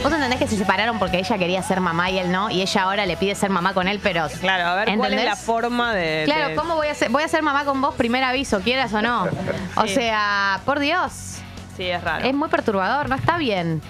Vos 0.03 0.11
entendés 0.11 0.39
que 0.39 0.47
se 0.47 0.57
separaron 0.57 0.99
porque 0.99 1.17
ella 1.19 1.37
quería 1.37 1.61
ser 1.63 1.79
mamá 1.79 2.09
y 2.11 2.19
él 2.19 2.31
no, 2.31 2.49
y 2.49 2.61
ella 2.61 2.83
ahora 2.83 3.05
le 3.05 3.17
pide 3.17 3.33
ser 3.35 3.49
mamá 3.49 3.73
con 3.73 3.87
él, 3.87 3.99
pero. 4.03 4.27
Claro, 4.39 4.65
a 4.67 4.75
ver 4.75 4.95
cuál 4.97 5.13
es 5.13 5.25
la 5.25 5.35
forma 5.35 5.93
de. 5.93 6.23
Claro, 6.25 6.49
de- 6.49 6.55
¿cómo 6.55 6.75
voy 6.75 6.87
a 6.87 6.93
ser? 6.95 7.09
Voy 7.09 7.23
a 7.23 7.27
ser 7.27 7.41
mamá 7.41 7.65
con 7.65 7.81
vos, 7.81 7.95
primer 7.95 8.23
aviso, 8.23 8.59
quieras 8.61 8.93
o 8.93 9.01
no. 9.01 9.27
O 9.75 9.87
Sí. 9.87 9.95
sea, 9.95 10.59
por 10.65 10.79
Dios. 10.79 11.37
Sí, 11.75 11.83
es 11.89 12.03
raro. 12.03 12.23
Es 12.25 12.33
muy 12.33 12.49
perturbador, 12.49 13.09
no 13.09 13.15
está 13.15 13.37
bien. 13.37 13.81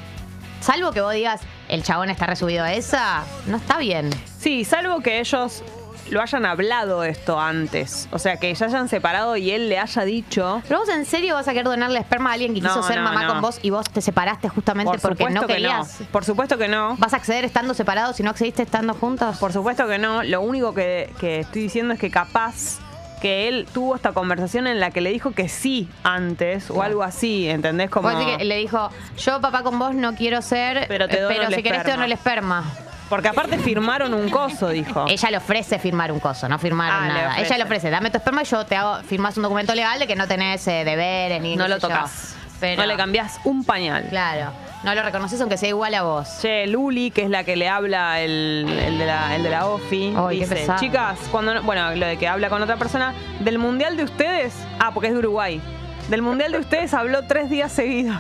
Salvo 0.62 0.92
que 0.92 1.02
vos 1.02 1.14
digas, 1.14 1.42
el 1.68 1.84
chabón 1.84 2.10
está 2.10 2.26
resubido 2.26 2.64
a 2.64 2.74
esa, 2.74 3.24
no 3.46 3.58
está 3.58 3.78
bien. 3.78 4.10
Sí, 4.40 4.64
salvo 4.66 5.02
que 5.02 5.20
ellos 5.20 5.64
lo 6.12 6.22
hayan 6.22 6.46
hablado 6.46 7.04
esto 7.04 7.40
antes. 7.40 8.08
O 8.12 8.20
sea, 8.20 8.38
que 8.38 8.54
ya 8.54 8.66
hayan 8.68 8.88
separado 8.90 9.36
y 9.38 9.52
él 9.52 9.70
le 9.70 9.80
haya 9.80 10.04
dicho. 10.04 10.62
¿Pero 10.68 10.80
vos 10.80 10.90
en 10.90 11.06
serio 11.06 11.36
vas 11.36 11.48
a 11.48 11.52
querer 11.52 11.66
donarle 11.66 12.00
esperma 12.00 12.30
a 12.32 12.34
alguien 12.34 12.54
que 12.54 12.62
No, 12.62 12.70
quiso 12.70 12.84
ser 12.84 12.98
no, 12.98 13.04
mamá 13.04 13.24
no. 13.24 13.30
con 13.34 13.42
vos 13.42 13.60
y 13.62 13.70
vos 13.70 13.90
te 13.90 14.02
separaste 14.02 14.50
justamente 14.50 14.92
Por 14.92 15.02
porque 15.02 15.30
no 15.30 15.42
que 15.42 15.48
querías? 15.54 16.00
Por 16.12 16.24
supuesto 16.26 16.58
que 16.58 16.68
no. 16.68 16.96
¿Vas 16.98 17.14
a 17.14 17.18
acceder 17.18 17.46
estando 17.46 17.74
separados 17.74 18.16
si 18.18 18.24
no 18.24 18.30
accediste 18.30 18.64
estando 18.64 18.94
juntos? 18.94 19.38
Por 19.38 19.52
supuesto 19.54 19.88
que 19.88 19.98
no. 19.98 20.24
Lo 20.24 20.42
único 20.42 20.74
que, 20.74 21.12
que 21.20 21.40
estoy 21.42 21.64
diciendo 21.64 21.94
es 21.94 22.00
que 22.00 22.10
capaz 22.12 22.80
que 23.22 23.48
él 23.48 23.66
tuvo 23.74 23.96
esta 23.96 24.12
conversación 24.12 24.68
en 24.68 24.80
la 24.80 24.92
que 24.92 25.02
le 25.02 25.10
dijo 25.10 25.32
que 25.32 25.50
sí 25.50 25.90
antes 26.04 26.70
o 26.70 26.84
algo 26.84 27.02
así, 27.02 27.50
¿entendés? 27.50 27.90
Como... 27.90 28.10
Que 28.38 28.44
le 28.46 28.58
dijo, 28.58 28.90
yo 29.18 29.42
papá 29.42 29.64
con 29.64 29.80
vos 29.80 29.96
no 29.96 30.14
quiero 30.16 30.42
ser, 30.44 30.86
Pero 30.88 31.08
te 31.08 31.18
eh, 31.18 31.22
dono 31.22 31.34
pero 31.36 31.48
el 31.48 31.56
si 31.56 31.64
querés 31.64 31.84
te 31.84 31.90
esperma". 31.90 31.94
dono 31.96 32.06
el 32.06 32.12
esperma. 32.12 32.64
Porque 33.10 33.28
aparte 33.28 33.58
firmaron 33.60 34.14
un 34.14 34.30
coso, 34.30 34.70
dijo. 34.70 35.06
Ella 35.08 35.30
le 35.32 35.38
ofrece 35.38 35.78
firmar 35.80 36.12
un 36.12 36.20
coso, 36.20 36.50
no 36.50 36.58
firmaron 36.58 37.04
Ah, 37.04 37.08
le 37.08 37.14
nada. 37.14 37.28
ofrece. 37.30 37.46
Ella 37.48 37.58
le 37.58 37.64
ofrece, 37.66 37.90
dame 37.92 38.10
tu 38.10 38.18
esperma 38.18 38.42
y 38.42 38.46
yo 38.46 38.66
te 38.66 38.76
hago, 38.76 38.98
firmás 39.04 39.38
un 39.38 39.44
documento 39.44 39.76
legal 39.76 40.00
de 40.00 40.08
que 40.08 40.16
no 40.16 40.28
tenés 40.28 40.68
eh, 40.68 40.84
deberes 40.84 41.42
ni 41.42 41.56
no 41.56 41.66
qué 41.66 41.70
lo 41.70 41.76
sé 41.76 41.82
yo. 41.82 41.88
tocas. 41.90 42.36
Pero, 42.60 42.82
No 42.82 42.88
le 42.88 42.96
cambiás 42.96 43.40
un 43.44 43.64
pañal. 43.66 44.08
Claro, 44.10 44.52
no 44.84 44.96
lo 44.96 45.04
reconoces 45.04 45.40
aunque 45.42 45.58
sea 45.58 45.70
igual 45.70 45.94
a 45.94 46.04
vos. 46.04 46.28
Che, 46.42 46.66
Luli, 46.68 47.12
que 47.12 47.24
es 47.24 47.30
la 47.30 47.44
que 47.44 47.56
le 47.58 47.68
habla 47.68 48.22
el, 48.22 48.66
el 48.86 48.98
de, 48.98 49.06
la, 49.06 49.36
el 49.36 49.44
de 49.44 49.50
la 49.50 49.68
OFI, 49.68 50.14
Ay, 50.18 50.40
qué 50.40 50.44
dice, 50.46 50.56
pesado. 50.56 50.80
chicas, 50.80 51.20
cuando 51.32 51.54
no- 51.54 51.64
bueno, 51.64 51.94
lo 51.96 52.06
de 52.08 52.18
que 52.18 52.28
habla 52.30 52.50
con 52.50 52.62
otra 52.62 52.78
persona, 52.78 53.14
del 53.42 53.60
mundial 53.60 53.98
de 53.98 54.06
ustedes, 54.06 54.54
ah, 54.80 54.92
porque 54.94 55.08
es 55.10 55.14
de 55.14 55.20
Uruguay. 55.20 55.62
Del 56.10 56.22
mundial 56.22 56.52
de 56.52 56.60
ustedes 56.60 56.94
habló 56.94 57.26
tres 57.28 57.50
días 57.50 57.72
seguidos. 57.72 58.18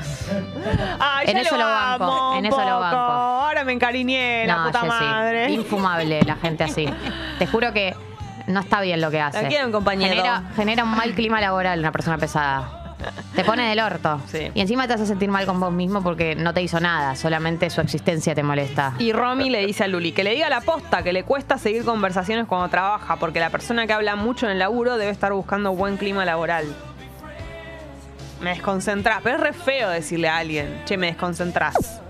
Ay, 1.00 1.28
En 1.30 1.38
eso 1.38 1.56
lo 1.56 1.66
banco, 1.66 2.04
amo 2.04 2.32
un 2.32 2.38
en 2.38 2.46
eso 2.48 2.60
lo 2.60 2.80
banco. 2.80 2.98
Ahora 2.98 3.64
me 3.64 3.74
encariñé, 3.74 4.46
la 4.48 4.66
puta 4.66 4.84
madre. 4.86 5.52
infumable 5.52 6.22
la 6.24 6.36
gente 6.36 6.64
así. 6.64 6.88
Te 7.40 7.46
juro 7.46 7.72
que 7.74 7.96
no 8.48 8.60
está 8.60 8.82
bien 8.82 9.02
lo 9.02 9.12
que 9.12 9.22
hace. 9.22 9.42
La 9.42 9.48
quiero, 9.48 9.72
compañero. 9.72 10.16
Genera, 10.16 10.44
genera 10.56 10.84
un 10.84 10.96
mal 10.96 11.14
clima 11.14 11.40
laboral 11.42 11.80
una 11.80 11.92
persona 11.92 12.18
pesada. 12.18 12.82
Te 13.36 13.44
pone 13.44 13.70
del 13.70 13.80
orto. 13.82 14.20
Sí. 14.28 14.50
Y 14.56 14.62
encima 14.62 14.88
te 14.88 14.94
hace 14.94 15.06
sentir 15.06 15.30
mal 15.30 15.46
con 15.46 15.60
vos 15.60 15.72
mismo 15.72 16.02
porque 16.02 16.36
no 16.36 16.54
te 16.54 16.64
hizo 16.64 16.80
nada, 16.80 17.16
solamente 17.16 17.70
su 17.70 17.82
existencia 17.82 18.34
te 18.34 18.42
molesta. 18.42 18.94
Y 18.98 19.12
Romy 19.12 19.50
le 19.52 19.64
dice 19.66 19.84
a 19.84 19.88
Luli 19.88 20.12
que 20.12 20.24
le 20.24 20.32
diga 20.32 20.50
la 20.50 20.62
posta, 20.62 21.04
que 21.04 21.14
le 21.14 21.24
cuesta 21.24 21.60
seguir 21.60 21.84
conversaciones 21.86 22.48
cuando 22.48 22.70
trabaja, 22.70 23.18
porque 23.18 23.40
la 23.40 23.52
persona 23.52 23.86
que 23.86 23.94
habla 23.94 24.16
mucho 24.16 24.48
en 24.48 24.54
el 24.54 24.60
laburo 24.60 24.98
debe 24.98 25.12
estar 25.12 25.34
buscando 25.34 25.74
buen 25.74 25.98
clima 25.98 26.26
laboral. 26.26 26.66
Me 28.42 28.52
desconcentrás, 28.52 29.20
pero 29.24 29.36
es 29.38 29.42
re 29.42 29.54
feo 29.54 29.90
decirle 29.90 30.28
a 30.30 30.38
alguien, 30.38 30.82
che, 30.86 30.98
me 30.98 31.08
desconcentrás. 31.08 32.02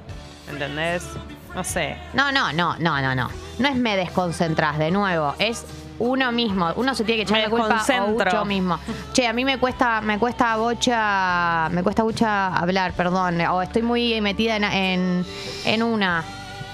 ¿Entendés? 0.49 1.07
No 1.53 1.63
sé. 1.63 1.95
No, 2.13 2.31
no, 2.31 2.51
no, 2.53 2.75
no, 2.77 3.01
no, 3.01 3.15
no. 3.15 3.29
No 3.59 3.67
es 3.67 3.75
me 3.75 3.95
desconcentrás, 3.95 4.77
de 4.77 4.91
nuevo. 4.91 5.33
Es 5.39 5.65
uno 5.99 6.31
mismo. 6.33 6.73
Uno 6.75 6.93
se 6.93 7.03
tiene 7.05 7.17
que 7.19 7.23
echar 7.23 7.37
Me 7.37 7.43
la 7.43 7.49
culpa 7.49 7.85
a 7.87 8.03
uno 8.03 8.45
mismo. 8.45 8.79
Che, 9.13 9.25
a 9.27 9.31
mí 9.33 9.45
me 9.45 9.57
cuesta, 9.59 10.01
me 10.01 10.19
cuesta 10.19 10.57
bocha, 10.57 11.69
me 11.71 11.83
cuesta 11.83 12.03
mucha 12.03 12.47
hablar, 12.47 12.91
perdón. 12.93 13.39
O 13.41 13.61
estoy 13.61 13.81
muy 13.83 14.19
metida 14.19 14.57
en, 14.57 14.63
en, 14.65 15.25
en 15.65 15.83
una. 15.83 16.23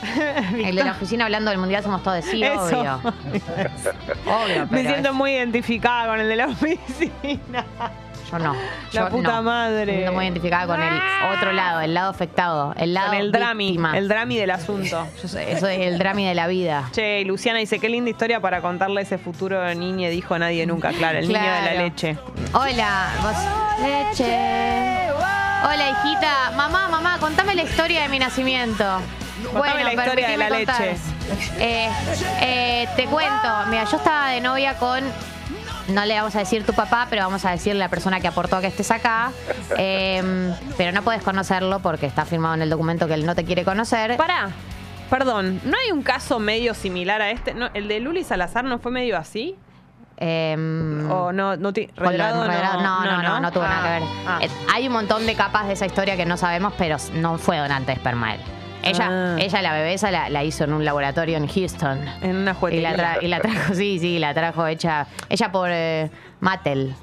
El 0.56 0.76
de 0.76 0.84
la 0.84 0.92
oficina 0.94 1.26
hablando 1.26 1.52
del 1.52 1.60
mundial 1.60 1.84
somos 1.84 2.02
todos 2.02 2.26
sí, 2.26 2.42
Eso. 2.44 2.80
obvio. 2.80 3.00
Obvio, 4.26 4.62
Me 4.62 4.68
pero 4.68 4.90
siento 4.90 5.10
es- 5.10 5.16
muy 5.16 5.32
identificada 5.34 6.08
con 6.08 6.20
el 6.22 6.28
de 6.28 6.36
la 6.38 6.48
oficina. 6.48 7.66
Yo 8.32 8.40
no. 8.40 8.54
La 8.54 9.02
Yo 9.02 9.10
puta 9.10 9.36
no. 9.38 9.44
madre. 9.44 9.86
Me 9.86 9.94
siento 9.94 10.12
muy 10.14 10.26
identificada 10.26 10.68
con 10.68 10.82
el 10.82 11.02
otro 11.36 11.52
lado, 11.52 11.82
el 11.82 11.94
lado 11.94 12.10
afectado, 12.10 12.74
el 12.78 12.94
lado 12.94 13.10
Con 13.10 13.18
el 13.18 13.32
drami, 13.32 13.78
el 13.94 14.08
drami 14.08 14.38
del 14.38 14.52
asunto. 14.52 15.08
Yo 15.22 15.28
sé, 15.28 15.52
eso 15.52 15.68
es 15.68 15.80
el 15.80 15.98
drami 15.98 16.26
de 16.26 16.34
la 16.36 16.48
vida. 16.48 16.90
Che, 16.92 17.24
Luciana 17.26 17.60
dice, 17.60 17.80
qué 17.80 17.90
linda 17.90 18.10
historia 18.10 18.40
para 18.40 18.62
contarle 18.62 19.02
ese 19.02 19.18
futuro 19.18 19.74
niño, 19.76 20.10
dijo 20.10 20.38
nadie 20.38 20.66
nunca, 20.66 20.92
claro, 20.92 21.20
el 21.20 21.28
niño 21.28 21.40
de 21.40 21.62
la 21.62 21.74
leche. 21.74 22.18
Hola, 22.54 23.10
vos. 23.22 23.86
Leche. 23.86 25.10
Hola, 25.64 25.90
hijita. 25.92 26.52
Mamá, 26.56 26.88
mamá, 26.90 27.18
contame 27.20 27.56
la 27.56 27.64
historia 27.64 28.02
de 28.04 28.10
mi 28.10 28.20
nacimiento. 28.20 28.84
Contame 29.54 29.84
la 29.84 29.94
historia 29.94 30.30
de 30.30 30.38
la 30.38 30.50
leche. 30.50 30.96
Eh, 31.60 31.90
eh, 32.42 32.88
te 32.96 33.06
cuento. 33.06 33.48
Mira, 33.70 33.86
yo 33.86 33.98
estaba 33.98 34.30
de 34.30 34.42
novia 34.42 34.76
con. 34.76 35.04
No 35.94 36.06
le 36.06 36.16
vamos 36.16 36.36
a 36.36 36.40
decir 36.40 36.66
tu 36.66 36.74
papá, 36.74 37.08
pero 37.10 37.24
vamos 37.24 37.44
a 37.46 37.52
decir 37.52 37.76
la 37.76 37.90
persona 37.90 38.20
que 38.20 38.28
aportó 38.28 38.56
a 38.58 38.62
que 38.62 38.68
estés 38.68 38.92
acá. 38.92 39.32
Eh, 39.78 40.54
pero 40.78 40.92
no 40.92 41.02
puedes 41.02 41.24
conocerlo 41.24 41.80
porque 41.80 42.06
está 42.06 42.26
firmado 42.26 42.54
en 42.56 42.62
el 42.62 42.70
documento 42.70 43.08
que 43.08 43.14
él 43.14 43.26
no 43.26 43.36
te 43.36 43.46
quiere 43.46 43.64
conocer. 43.64 44.18
Pará, 44.18 44.50
perdón, 45.10 45.62
¿no 45.64 45.78
hay 45.78 45.92
un 45.92 46.04
caso 46.04 46.40
medio 46.40 46.74
similar 46.74 47.22
a 47.22 47.32
este? 47.32 47.54
¿No, 47.54 47.70
¿El 47.74 47.88
de 47.88 48.00
Luli 48.02 48.24
Salazar 48.24 48.64
no 48.66 48.78
fue 48.80 48.92
medio 48.92 49.18
así? 49.18 49.56
Eh, 50.18 50.56
¿O 51.10 51.32
no? 51.32 51.56
no 51.56 51.74
ti- 51.74 51.90
Redrado 51.96 52.44
enredado. 52.46 52.82
no, 52.82 53.06
no, 53.06 53.22
no, 53.24 53.40
no, 53.40 53.52
tuvo 53.52 53.64
nada 53.64 53.84
que 53.84 54.00
ver. 54.02 54.10
Ah. 54.28 54.40
Eh, 54.42 54.50
hay 54.74 54.88
un 54.88 54.94
montón 54.94 55.26
de 55.26 55.36
capas 55.36 55.66
de 55.68 55.74
esa 55.74 55.86
historia 55.86 56.16
que 56.18 56.26
no 56.26 56.38
sabemos, 56.38 56.74
pero 56.78 56.98
no 57.14 57.38
fue 57.38 57.58
donante 57.58 57.88
de 57.88 57.94
esperma 57.94 58.36
él. 58.36 58.42
Ella, 58.84 59.08
Ah. 59.10 59.36
ella 59.40 59.62
la 59.62 59.74
bebé 59.74 59.94
esa 59.94 60.12
la, 60.12 60.30
la 60.30 60.44
hizo 60.44 60.64
en 60.64 60.74
un 60.74 60.84
laboratorio 60.86 61.38
en 61.38 61.48
Houston. 61.48 62.00
En 62.22 62.36
una 62.36 62.52
Y 62.52 62.54
juguetería. 62.56 62.92
la, 62.98 63.16
tra- 63.16 63.24
y 63.24 63.28
la 63.28 63.40
trajo, 63.40 63.74
sí, 63.76 64.00
sí, 64.00 64.20
la 64.20 64.34
trajo 64.34 64.66
hecha, 64.68 65.08
ella 65.30 65.52
por 65.52 65.70
eh, 65.72 66.10
Mattel. 66.40 66.96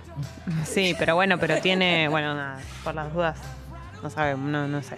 Sí, 0.64 0.94
pero 0.98 1.14
bueno, 1.14 1.38
pero 1.38 1.58
tiene, 1.60 2.08
bueno, 2.08 2.34
nada, 2.34 2.58
por 2.82 2.94
las 2.94 3.12
dudas, 3.14 3.38
no 4.02 4.10
sabemos, 4.10 4.48
no, 4.50 4.66
no 4.66 4.82
sé, 4.82 4.96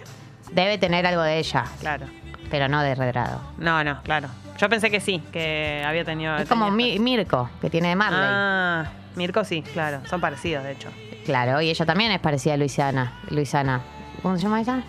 Debe 0.51 0.77
tener 0.77 1.05
algo 1.05 1.21
de 1.21 1.37
ella, 1.37 1.65
claro. 1.79 2.07
pero 2.49 2.67
no 2.67 2.81
de 2.81 2.95
redrado. 2.95 3.39
No, 3.57 3.83
no, 3.83 4.01
claro. 4.01 4.27
Yo 4.57 4.67
pensé 4.69 4.89
que 4.91 4.99
sí, 4.99 5.21
que 5.31 5.83
había 5.85 6.03
tenido... 6.03 6.35
Es 6.37 6.49
como 6.49 6.65
tenía- 6.65 6.75
Mi- 6.75 6.99
Mirko, 6.99 7.49
que 7.61 7.69
tiene 7.69 7.89
de 7.89 7.95
Marley. 7.95 8.19
Ah, 8.21 8.85
Mirko 9.15 9.43
sí, 9.43 9.61
claro, 9.61 10.01
son 10.09 10.19
parecidos, 10.19 10.63
de 10.63 10.71
hecho. 10.73 10.89
Claro, 11.25 11.61
y 11.61 11.69
ella 11.69 11.85
también 11.85 12.11
es 12.11 12.19
parecida 12.19 12.55
a 12.55 12.57
Luisana. 12.57 13.13
Luisana. 13.29 13.81
¿Cómo 14.23 14.35
se 14.37 14.43
llama 14.43 14.59
ella? 14.61 14.81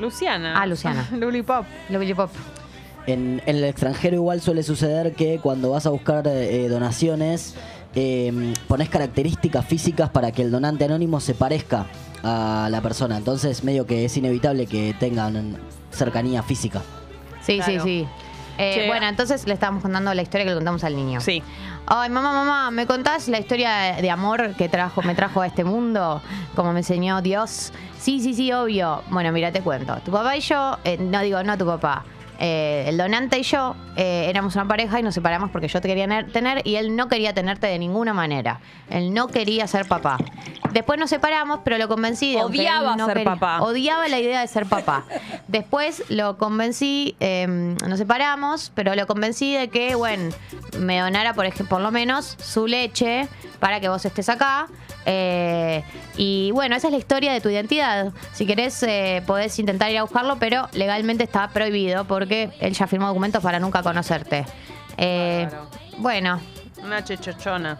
Luciana. 0.00 0.60
Ah, 0.60 0.66
Luciana. 0.66 1.08
Luli 1.16 1.42
Pop. 1.42 1.64
Lily 1.88 2.14
Pop. 2.14 2.30
En, 3.06 3.42
en 3.46 3.56
el 3.56 3.64
extranjero 3.64 4.16
igual 4.16 4.40
suele 4.40 4.62
suceder 4.62 5.14
que 5.14 5.38
cuando 5.38 5.70
vas 5.70 5.86
a 5.86 5.90
buscar 5.90 6.26
eh, 6.26 6.68
donaciones, 6.68 7.54
eh, 7.94 8.54
pones 8.68 8.88
características 8.88 9.64
físicas 9.64 10.10
para 10.10 10.32
que 10.32 10.42
el 10.42 10.50
donante 10.50 10.84
anónimo 10.84 11.18
se 11.20 11.34
parezca 11.34 11.86
a 12.22 12.68
la 12.70 12.80
persona. 12.80 13.16
Entonces 13.16 13.64
medio 13.64 13.86
que 13.86 14.04
es 14.04 14.16
inevitable 14.16 14.66
que 14.66 14.94
tengan 14.98 15.56
cercanía 15.90 16.42
física. 16.42 16.82
Sí, 17.42 17.56
Claro. 17.56 17.72
sí, 17.72 18.04
sí. 18.04 18.06
Eh, 18.58 18.72
Che. 18.74 18.86
bueno, 18.88 19.06
entonces 19.06 19.46
le 19.46 19.54
estábamos 19.54 19.82
contando 19.82 20.12
la 20.12 20.22
historia 20.22 20.44
que 20.44 20.50
le 20.50 20.56
contamos 20.56 20.84
al 20.84 20.96
niño. 20.96 21.20
Sí. 21.20 21.42
Ay, 21.86 22.10
mamá, 22.10 22.32
mamá, 22.32 22.70
¿me 22.70 22.86
contás 22.86 23.26
la 23.28 23.38
historia 23.38 23.74
de, 23.96 24.02
de 24.02 24.10
amor 24.10 24.54
que 24.54 24.68
trajo, 24.68 25.02
me 25.02 25.14
trajo 25.14 25.40
a 25.40 25.46
este 25.46 25.64
mundo? 25.64 26.20
Como 26.54 26.72
me 26.72 26.80
enseñó 26.80 27.20
Dios. 27.22 27.72
Sí, 27.98 28.20
sí, 28.20 28.34
sí, 28.34 28.52
obvio. 28.52 29.02
Bueno, 29.10 29.32
mira, 29.32 29.50
te 29.50 29.60
cuento. 29.60 29.96
Tu 30.04 30.10
papá 30.12 30.36
y 30.36 30.40
yo, 30.40 30.78
eh, 30.84 30.98
no 30.98 31.20
digo, 31.20 31.42
no 31.42 31.56
tu 31.58 31.66
papá. 31.66 32.04
Eh, 32.40 32.84
el 32.88 32.96
donante 32.96 33.38
y 33.38 33.42
yo 33.42 33.76
eh, 33.96 34.26
éramos 34.28 34.54
una 34.56 34.66
pareja 34.66 34.98
y 34.98 35.02
nos 35.02 35.14
separamos 35.14 35.50
porque 35.50 35.68
yo 35.68 35.80
te 35.80 35.86
quería 35.88 36.06
ner- 36.06 36.32
tener 36.32 36.66
y 36.66 36.76
él 36.76 36.96
no 36.96 37.08
quería 37.08 37.34
tenerte 37.34 37.66
de 37.66 37.78
ninguna 37.78 38.14
manera. 38.14 38.60
Él 38.88 39.12
no 39.14 39.28
quería 39.28 39.66
ser 39.66 39.86
papá. 39.86 40.16
Después 40.72 40.98
nos 40.98 41.10
separamos, 41.10 41.60
pero 41.64 41.78
lo 41.78 41.86
convencí 41.88 42.32
de 42.34 42.42
Odiaba 42.42 42.96
no 42.96 43.06
ser 43.06 43.18
quería- 43.18 43.32
papá. 43.34 43.60
Odiaba 43.62 44.08
la 44.08 44.18
idea 44.18 44.40
de 44.40 44.46
ser 44.48 44.66
papá. 44.66 45.04
Después 45.48 46.02
lo 46.08 46.38
convencí, 46.38 47.14
eh, 47.20 47.46
nos 47.86 47.98
separamos, 47.98 48.72
pero 48.74 48.94
lo 48.94 49.06
convencí 49.06 49.54
de 49.54 49.68
que, 49.68 49.94
bueno, 49.94 50.32
me 50.78 50.98
donara, 51.00 51.34
por 51.34 51.44
ejemplo, 51.46 51.76
por 51.76 51.80
lo 51.82 51.90
menos 51.90 52.36
su 52.40 52.66
leche 52.66 53.28
para 53.58 53.80
que 53.80 53.88
vos 53.88 54.04
estés 54.04 54.28
acá. 54.28 54.66
Eh, 55.06 55.82
y 56.16 56.50
bueno, 56.52 56.76
esa 56.76 56.88
es 56.88 56.92
la 56.92 56.98
historia 56.98 57.32
de 57.32 57.40
tu 57.40 57.48
identidad. 57.48 58.12
Si 58.32 58.46
querés, 58.46 58.82
eh, 58.82 59.22
podés 59.26 59.58
intentar 59.58 59.90
ir 59.90 59.98
a 59.98 60.02
buscarlo, 60.02 60.36
pero 60.38 60.68
legalmente 60.72 61.24
está 61.24 61.48
prohibido 61.48 62.04
porque 62.04 62.50
él 62.60 62.74
ya 62.74 62.86
firmó 62.86 63.06
documentos 63.08 63.42
para 63.42 63.58
nunca 63.58 63.82
conocerte. 63.82 64.44
Eh, 64.96 65.48
bueno, 65.98 66.40
Una 66.84 67.02
chechochona. 67.04 67.78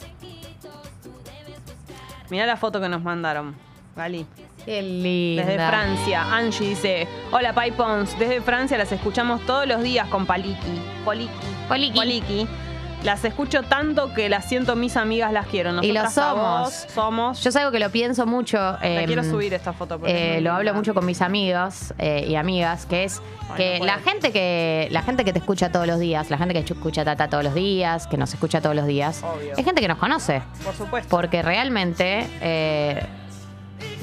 Mirá 2.31 2.47
la 2.47 2.57
foto 2.57 2.81
que 2.81 2.89
nos 2.89 3.03
mandaron, 3.03 3.57
Gali. 3.97 4.25
qué 4.65 4.83
linda. 4.83 5.45
Desde 5.45 5.67
Francia. 5.69 6.23
Angie 6.33 6.69
dice, 6.69 7.09
hola 7.33 7.53
Pipons, 7.53 8.17
desde 8.19 8.41
Francia 8.41 8.79
las 8.79 8.93
escuchamos 8.93 9.45
todos 9.47 9.67
los 9.67 9.83
días 9.83 10.07
con 10.09 10.27
Paliki. 10.27 10.81
Poliki. 11.05 11.31
Poliki. 11.69 11.99
Poliki. 11.99 12.49
Las 13.03 13.25
escucho 13.25 13.63
tanto 13.63 14.13
que 14.13 14.29
las 14.29 14.47
siento 14.47 14.77
mis 14.77 14.97
amigas, 14.97 15.33
las 15.33 15.47
quiero. 15.47 15.83
Y 15.83 15.93
lo 15.93 16.09
somos. 16.11 16.61
vos 16.65 16.87
somos. 16.95 17.43
Yo 17.43 17.49
es 17.49 17.57
algo 17.57 17.71
que 17.71 17.79
lo 17.79 17.91
pienso 17.91 18.27
mucho. 18.27 18.59
Eh, 18.83 19.05
quiero 19.07 19.25
subir 19.25 19.55
esta 19.55 19.73
foto. 19.73 19.99
Eh, 20.05 20.41
lo 20.43 20.53
hablo 20.53 20.75
mucho 20.75 20.93
con 20.93 21.07
mis 21.07 21.23
amigos 21.23 21.95
eh, 21.99 22.27
y 22.29 22.35
amigas, 22.37 22.85
que 22.85 23.05
es 23.05 23.23
Ay, 23.51 23.57
que 23.57 23.79
no 23.81 23.87
la 23.87 23.99
gente 23.99 24.33
que 24.33 24.89
la 24.91 25.03
gente 25.03 25.25
que 25.25 25.33
te 25.33 25.39
escucha 25.39 25.73
todos 25.73 25.87
los 25.87 25.99
días, 25.99 26.29
la 26.31 26.37
gente 26.37 26.53
que 26.53 26.61
escucha 26.61 27.05
Tata 27.05 27.29
todos 27.29 27.43
los 27.43 27.55
días, 27.55 28.07
que 28.07 28.19
nos 28.19 28.35
escucha 28.35 28.61
todos 28.61 28.77
los 28.77 28.87
días, 28.87 29.23
Obvio. 29.25 29.55
es 29.57 29.65
gente 29.65 29.81
que 29.81 29.89
nos 29.89 29.99
conoce, 29.99 30.43
Por 30.63 30.75
supuesto. 30.75 31.09
porque 31.09 31.41
realmente 31.43 32.27
eh, 32.43 33.03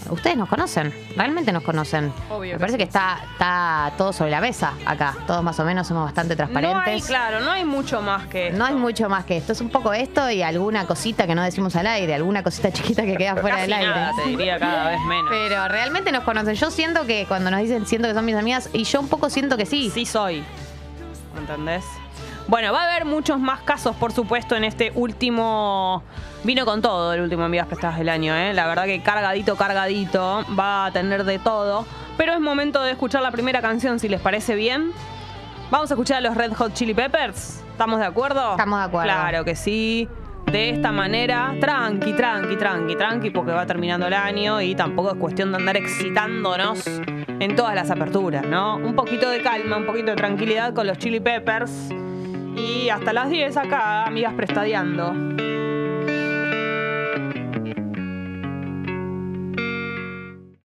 ustedes 0.10 0.38
nos 0.38 0.50
conocen, 0.50 0.94
realmente 1.16 1.52
nos 1.52 1.64
conocen. 1.64 2.12
Obvio 2.30 2.40
Me 2.40 2.52
que 2.54 2.60
parece 2.60 2.74
sí. 2.74 2.78
que 2.78 2.84
está 2.84 3.20
está 3.34 3.92
todo 3.98 4.14
sobre 4.14 4.32
la 4.32 4.42
mesa 4.42 4.74
acá, 4.86 5.16
todos 5.28 5.44
más 5.44 5.60
o 5.60 5.66
menos 5.66 5.88
somos 5.88 6.04
bastante 6.06 6.36
no 6.36 6.44
hay, 6.44 6.54
transparentes. 6.54 7.06
claro, 7.08 7.40
no 7.42 7.52
hay 7.52 7.66
mucho 7.66 8.02
más 8.02 8.28
que 8.28 8.52
No 8.52 8.66
hay 8.66 8.76
mucho 8.76 9.10
más 9.10 9.26
que 9.26 9.38
esto, 9.38 9.52
es 9.54 9.62
un 9.62 9.70
poco 9.70 9.94
esto 9.94 10.30
y 10.30 10.42
alguna 10.44 10.86
cosita 10.86 11.28
que 11.28 11.36
no 11.36 11.44
decimos 11.44 11.76
al 11.76 11.88
aire, 11.88 12.16
alguna 12.16 12.44
cosita 12.44 12.72
chiquita 12.72 13.04
que 13.04 13.16
queda 13.16 13.36
fuera 13.42 13.58
Casi 13.58 13.68
del 13.70 13.74
aire. 13.80 13.90
nada, 13.90 14.12
te 14.16 14.30
diría 14.30 14.60
cada 14.60 14.90
vez 14.90 15.00
menos. 15.02 15.28
Pero 15.30 15.68
realmente 15.68 16.12
nos 16.12 16.24
conocen. 16.24 16.56
Yo 16.56 16.72
siento 16.72 17.06
que 17.06 17.26
cuando 17.28 17.52
nos 17.52 17.60
dicen 17.62 17.86
siento 17.86 18.08
que 18.08 18.14
son 18.14 18.26
mis 18.26 18.36
amigas, 18.36 18.70
y 18.74 18.84
yo 18.84 19.00
un 19.00 19.08
poco 19.08 19.30
siento 19.30 19.58
que 19.58 19.66
sí. 19.66 19.92
Sí 19.94 20.06
soy. 20.06 20.44
¿Entendés? 21.38 21.84
Bueno, 22.48 22.72
va 22.72 22.84
a 22.84 22.92
haber 22.92 23.04
muchos 23.04 23.40
más 23.40 23.60
casos, 23.62 23.96
por 23.98 24.14
supuesto, 24.14 24.56
en 24.56 24.64
este 24.64 24.94
último. 24.96 26.02
Vino 26.46 26.66
con 26.66 26.82
todo 26.82 27.14
el 27.14 27.22
último 27.22 27.44
Amigas 27.44 27.68
Prestadas 27.68 27.98
del 27.98 28.08
año, 28.08 28.34
¿eh? 28.34 28.54
La 28.54 28.68
verdad 28.68 28.86
que 28.86 29.02
cargadito, 29.02 29.58
cargadito. 29.58 30.46
Va 30.58 30.86
a 30.86 30.92
tener 30.92 31.26
de 31.26 31.40
todo. 31.40 31.86
Pero 32.16 32.34
es 32.34 32.40
momento 32.40 32.82
de 32.84 32.92
escuchar 32.92 33.22
la 33.22 33.32
primera 33.32 33.62
canción, 33.62 34.00
si 34.00 34.08
les 34.08 34.22
parece 34.22 34.56
bien. 34.56 34.92
Vamos 35.70 35.92
a 35.92 35.96
escuchar 35.96 36.18
a 36.18 36.22
los 36.22 36.36
Red 36.36 36.54
Hot 36.54 36.74
Chili 36.74 36.94
Peppers. 36.94 37.64
¿Estamos 37.70 38.00
de 38.00 38.06
acuerdo? 38.06 38.52
Estamos 38.52 38.80
de 38.80 38.86
acuerdo. 38.86 39.12
Claro 39.12 39.44
que 39.44 39.56
sí. 39.56 40.08
De 40.46 40.70
esta 40.70 40.94
manera, 40.94 41.54
tranqui, 41.60 42.14
tranqui, 42.14 42.56
tranqui, 42.56 42.96
tranqui, 42.96 43.30
porque 43.32 43.52
va 43.52 43.66
terminando 43.66 44.08
el 44.08 44.14
año 44.14 44.62
y 44.62 44.74
tampoco 44.74 45.12
es 45.12 45.18
cuestión 45.18 45.52
de 45.52 45.58
andar 45.58 45.76
excitándonos 45.76 46.88
en 46.88 47.56
todas 47.58 47.76
las 47.76 47.92
aperturas, 47.92 48.46
¿no? 48.48 48.78
Un 48.78 48.96
poquito 48.96 49.30
de 49.30 49.42
calma, 49.42 49.76
un 49.76 49.86
poquito 49.86 50.12
de 50.12 50.16
tranquilidad 50.16 50.74
con 50.74 50.88
los 50.88 50.98
Chili 50.98 51.20
Peppers. 51.20 51.90
Y 52.58 52.90
hasta 52.90 53.14
las 53.14 53.30
10 53.30 53.56
acá, 53.58 54.06
amigas 54.06 54.34
prestadeando. 54.34 55.14